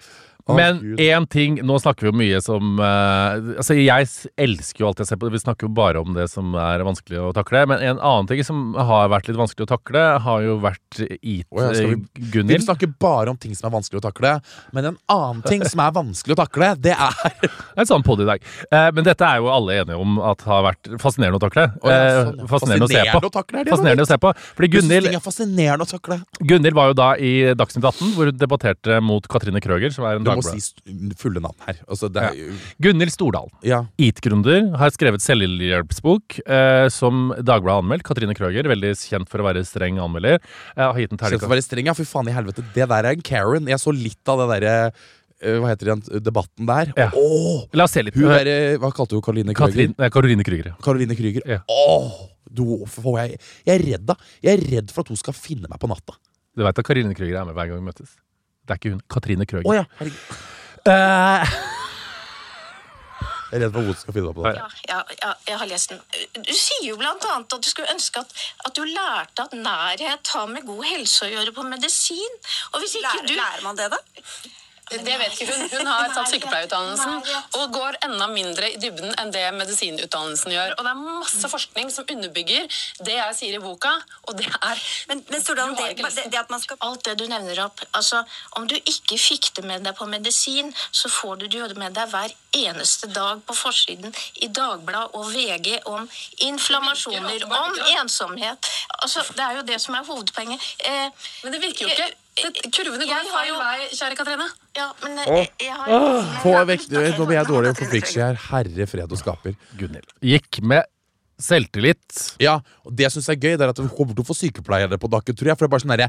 [0.49, 4.07] Men én ting Nå snakker vi jo mye som uh, Altså, jeg
[4.39, 5.31] elsker jo alt jeg ser på.
[5.35, 7.65] Vi snakker jo bare om det som er vanskelig å takle.
[7.67, 11.47] Men en annen ting som har vært litt vanskelig å takle, har jo vært Eat
[11.51, 12.61] oh, ja, vi- Gunhild.
[12.61, 14.37] Vi snakker bare om ting som er vanskelig å takle.
[14.77, 18.07] Men en annen ting som er vanskelig å takle, det er Det er en sånn
[18.07, 18.47] podd i dag.
[18.71, 21.67] Uh, men dette er jo alle enige om at har vært fascinerende å takle.
[21.83, 22.47] Ja, Eh, sånn, ja.
[22.51, 23.07] fascinerende å se på.
[23.11, 24.31] Fascinerende å takle, er det Fascinerende å se på.
[24.59, 26.19] Fordi Gunhild, er fascinerende å takle.
[26.53, 30.21] Gunhild var jo da i Dagsnytt 18, hvor hun debatterte mot Katrine Krøger, som er
[30.21, 31.81] en Du må si fulle navn her.
[31.89, 32.55] Altså, det er ja.
[32.87, 33.51] Gunhild Stordal.
[33.67, 33.83] Ja.
[34.01, 38.07] EAT-gründer, har skrevet selvhjelpsbok eh, som Dagbladet har anmeldt.
[38.07, 40.41] Katrine Krøger, veldig kjent for å være streng anmelder.
[40.77, 41.97] Eh, har gitt en Kjent for å være streng, ja.
[41.97, 42.65] Fy faen i helvete.
[42.75, 43.71] Det der er en Karen.
[43.71, 46.05] Jeg så litt av det derre eh, Hva heter den?
[46.25, 46.93] Debatten der.
[46.99, 47.11] Ja.
[47.17, 48.17] Åh, La oss se litt.
[48.17, 49.93] Eh, Hva kalte hun Karoline Krüger?
[50.13, 50.73] Karoline Krüger.
[50.85, 51.47] Karoline Krüger.
[51.57, 51.63] Ja.
[51.73, 54.17] Åh, du, får jeg, jeg er redd da.
[54.45, 56.17] Jeg er redd for at hun skal finne meg på natta.
[56.57, 58.15] Du vet at Karoline Krüger er med hver gang vi møtes?
[58.67, 59.03] Det er ikke hun.
[59.11, 59.67] Katrine Krøger.
[59.71, 59.85] Oh, ja.
[60.87, 61.57] Eh,
[63.47, 64.57] Jeg er redd for hun skal finne opp på det.
[64.59, 66.01] Ja, ja, ja, jeg har lest den.
[66.43, 68.33] Du sier jo blant annet at du skulle ønske at,
[68.67, 72.35] at du lærte at nærhet har med god helse å gjøre på medisin.
[72.75, 74.01] Og hvis ikke Lærer, du lærer man det, da?
[74.87, 75.63] Det vet ikke hun.
[75.73, 77.17] Hun har tatt sykepleierutdannelsen
[77.59, 80.75] og går enda mindre i dybden enn det medisinutdannelsen gjør.
[80.77, 82.69] Og det er masse forskning som underbygger
[83.07, 83.97] det jeg sier i boka,
[84.31, 87.59] og det er Men, men Stordalen, det, det, at man skal Alt det du nevner
[87.65, 88.23] opp altså,
[88.59, 91.97] Om du ikke fikk det med deg på medisin, så får du det jo med
[91.97, 96.07] deg hver eneste dag på forsiden i Dagbladet og VG om
[96.47, 98.71] inflammasjoner, om ensomhet.
[99.03, 100.71] Altså, det er jo det som er hovedpoenget.
[100.79, 101.11] Eh,
[101.43, 102.15] Men det virker jo ikke.
[102.37, 104.49] Kurvene Jeg går har feil vei, kjære Katrine.
[104.77, 108.37] ja, men jeg, jeg har Få vekk Nå blir jeg dårlig på flikkski her.
[108.51, 109.57] Herre fred og skaper.
[109.81, 110.11] Gunhild.
[110.25, 110.85] Gikk med
[111.41, 112.21] selvtillit.
[112.41, 112.55] Ja,
[112.87, 114.97] og det jeg syns er gøy, det er at vi kommer til å få sykepleiere
[115.01, 115.59] på Dakken, tror jeg.
[115.59, 116.09] For det er bare sånn herre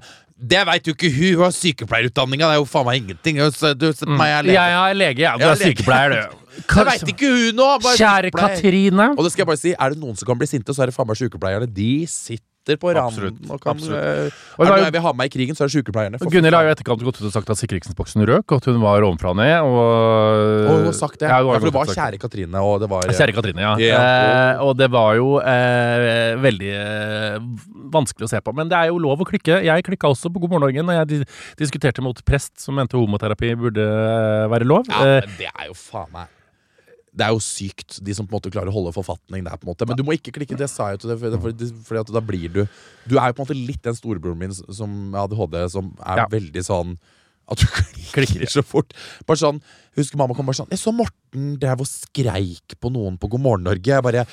[0.54, 1.34] Det veit jo ikke hun!
[1.38, 2.48] Hun har sykepleierutdanninga!
[2.48, 3.40] Det er jo faen meg ingenting.
[3.42, 4.56] Du, du, du, meg er lege.
[4.56, 5.34] Jeg er lege, ja.
[5.36, 6.44] Du Jeg er er sykepleier, du.
[6.68, 7.66] Det veit ikke hun nå!
[7.84, 8.56] Bare Kjære sykepleier.
[8.56, 9.10] Katrine.
[9.18, 10.92] Og det skal jeg bare si, er det noen som kan bli sinte, så er
[10.92, 11.68] det faen meg sykepleierne.
[11.76, 12.46] De sitter
[12.76, 13.96] på Absolutt, randen og kan absolutt.
[13.96, 15.64] eh, Og Er det det var noe jeg vil ha med meg i krigen, så
[15.64, 16.20] er det sykepleierne.
[16.20, 19.06] Gunhild har jo etterkant gått ut og sagt at sikringsboksen røk, og at hun var
[19.08, 19.56] ovenfra og ned.
[19.64, 19.80] Og,
[20.68, 21.30] Og hun har sagt det.
[21.32, 23.74] Ja, Ja, hun har for det var kjære Katrine, og det var Kjære Katrine, ja.
[23.80, 24.02] Ja.
[24.04, 27.40] Eh, og det var jo eh, veldig eh,
[27.94, 28.54] vanskelig å se på.
[28.58, 29.62] Men det er jo lov å klikke.
[29.64, 31.28] Jeg klikka også på God morgen Norge når jeg
[31.62, 34.84] diskuterte mot prest som mente homoterapi burde eh, være lov.
[34.92, 36.28] Ja, Eh, men det er jo faen meg
[37.18, 39.58] Det er jo sykt, de som på en måte klarer å holde forfatning der.
[39.58, 42.00] på en måte Men du må ikke klikke, det sa jeg til deg, for, for,
[42.04, 42.64] at da blir du
[43.10, 46.24] Du er jo på en måte litt den storebroren min som med ADHD, som er
[46.24, 46.28] Ja.
[46.32, 46.98] veldig sånn
[47.48, 47.66] at du
[48.18, 48.92] klikker så fort.
[49.26, 49.62] Bare sånn,
[49.96, 53.30] jeg Husker mamma kom bare sånn Jeg så Morten drev og skreik på noen på
[53.32, 53.88] God morgen Norge.
[53.88, 54.28] Jeg bare ja,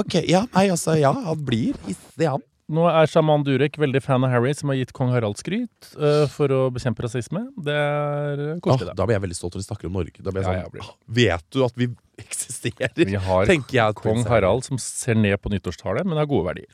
[0.00, 0.16] ok.
[0.26, 0.96] Ja, nei, altså.
[0.98, 2.42] Ja, han blir hissig, han.
[2.66, 6.24] Nå er sjaman Durek veldig fan av Harry, som har gitt kong Harald skryt uh,
[6.32, 7.44] for å bekjempe rasisme.
[7.62, 8.96] Det er eh, koselig, det.
[8.98, 10.18] da blir jeg veldig stolt når de snakker om Norge.
[10.18, 10.88] Da blir jeg Ja, sånn, jeg blir-
[11.20, 11.86] Vet du at vi
[12.24, 12.90] eksisterer?
[12.98, 16.72] Vi har jeg kong Harald som ser ned på nyttårstallet, men har gode verdier.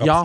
[0.00, 0.22] Ja,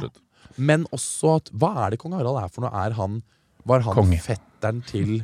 [0.55, 2.71] men også at Hva er det kong Harald er for noe?
[2.85, 3.19] Er han
[3.67, 4.19] Var han Konge.
[4.23, 5.23] fetteren til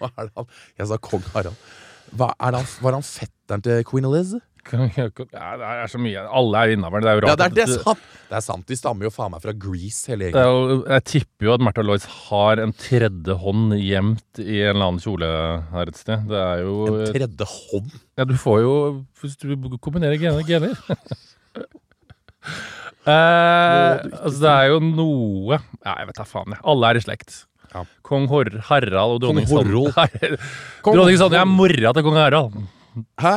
[0.00, 0.46] Hva er det han
[0.80, 1.58] Jeg sa kong Harald.
[2.16, 4.32] Hva han, var han fetteren til queen Eliz?
[4.70, 6.22] Ja, det er så mye.
[6.40, 7.02] Alle er innafor.
[7.02, 8.04] Det er jo Ja, det er, det, er sant.
[8.28, 8.64] det er sant.
[8.68, 10.84] De stammer jo faen meg fra Grease, hele gjengen.
[10.94, 15.02] jeg tipper jo at Märtha Lois har en tredje hånd gjemt i en eller annen
[15.02, 15.30] kjole
[15.72, 16.26] her et sted.
[16.30, 17.92] Det er jo En tredje hånd.
[18.20, 18.74] Ja, du får jo
[19.20, 20.74] Hvis du kombinerer gener, gener.
[23.08, 26.62] eh, altså, det er jo noe Ja, jeg vet da faen, jeg.
[26.72, 27.44] Alle er i slekt.
[27.70, 27.84] Ja.
[28.06, 30.06] Kong Hor Harald og dronning Sonja.
[30.84, 32.56] Dronning Sonja er mora til kong Harald.
[33.20, 33.32] Hæ?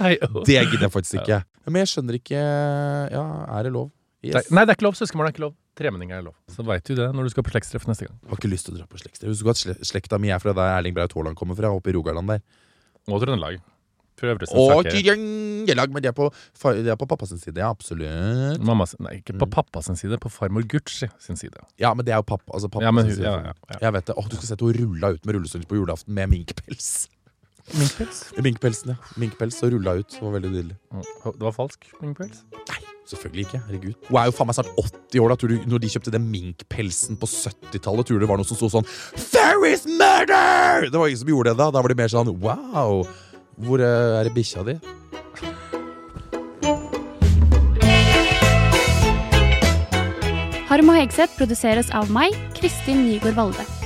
[0.00, 0.12] Nei,
[0.48, 1.38] Det gidder jeg faktisk ikke.
[1.66, 2.38] Men jeg skjønner ikke
[3.14, 3.24] Ja,
[3.58, 3.90] er det lov?
[4.22, 4.34] Yes.
[4.34, 4.94] Nei, nei, det er ikke lov.
[4.98, 5.54] Søskenbarn er ikke lov.
[5.78, 6.34] Tremenninger er lov.
[6.52, 8.18] Så veit du det når du skal på slektstreff neste gang.
[8.22, 9.32] Jeg har ikke lyst til å dra på slektstreff.
[9.32, 12.28] Husk at slekta mi er fra der Erling Braut Haaland kommer fra, oppe i Rogaland
[12.30, 12.42] der.
[13.08, 13.58] Og Trøndelag.
[14.22, 14.84] Og
[15.90, 16.28] men det er på,
[16.76, 17.58] de er på pappas side.
[17.58, 18.60] Ja, absolutt.
[18.62, 19.50] mamma Nei, ikke på Mm.
[19.50, 21.58] pappas side, på farmor Gucci sin side.
[21.78, 22.52] Ja, men det er jo pappa.
[22.54, 23.78] Altså pappa Ja, men sin hun- ja, ja.
[23.80, 24.14] Jeg vet det.
[24.16, 27.08] Åh, du skal se at hun rulla ut med rullestol på julaften med minkpels.
[27.70, 28.24] Minkpels?
[28.42, 29.12] Minkpelsen, ja.
[29.20, 30.10] Minkpels og rulla ut.
[30.10, 30.76] Det var veldig nydelig.
[31.24, 32.42] Det var falsk minkpels?
[33.08, 33.60] Selvfølgelig ikke.
[33.66, 33.94] Herregud.
[34.08, 35.36] Hun er jo faen meg snart 80 år da.
[35.40, 38.58] Tror du, når de kjøpte den minkpelsen på 70-tallet, tror du det var noe som
[38.58, 38.88] sto sånn
[39.30, 40.88] There is murder!
[40.88, 41.70] Det var ingen som gjorde det da.
[41.74, 43.06] Da var det mer sånn wow.
[43.62, 44.78] Hvor eh, er det bikkja di?
[50.72, 53.81] Harm og Hegseth produseres av meg, Kristin Nygaard Valde.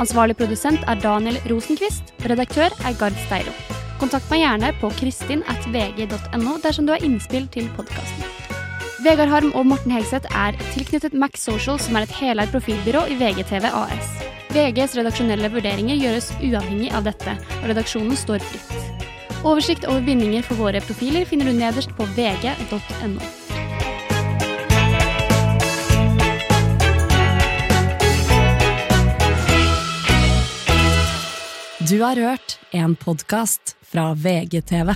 [0.00, 2.14] Ansvarlig produsent er Daniel Rosenquist.
[2.24, 3.52] Redaktør er Gard Steiro.
[4.00, 8.24] Kontakt meg gjerne på kristin.vg.no dersom du har innspill til podkasten.
[9.04, 13.16] Vegard Harm og Morten Hegseth er tilknyttet Max Social, som er et heleid profilbyrå i
[13.20, 14.10] VGTV AS.
[14.52, 19.04] VGs redaksjonelle vurderinger gjøres uavhengig av dette, og redaksjonen står fritt.
[19.40, 23.49] Oversikt over bindinger for våre profiler finner du nederst på vg.no.
[31.90, 34.94] Du har hørt en podkast fra VGTV.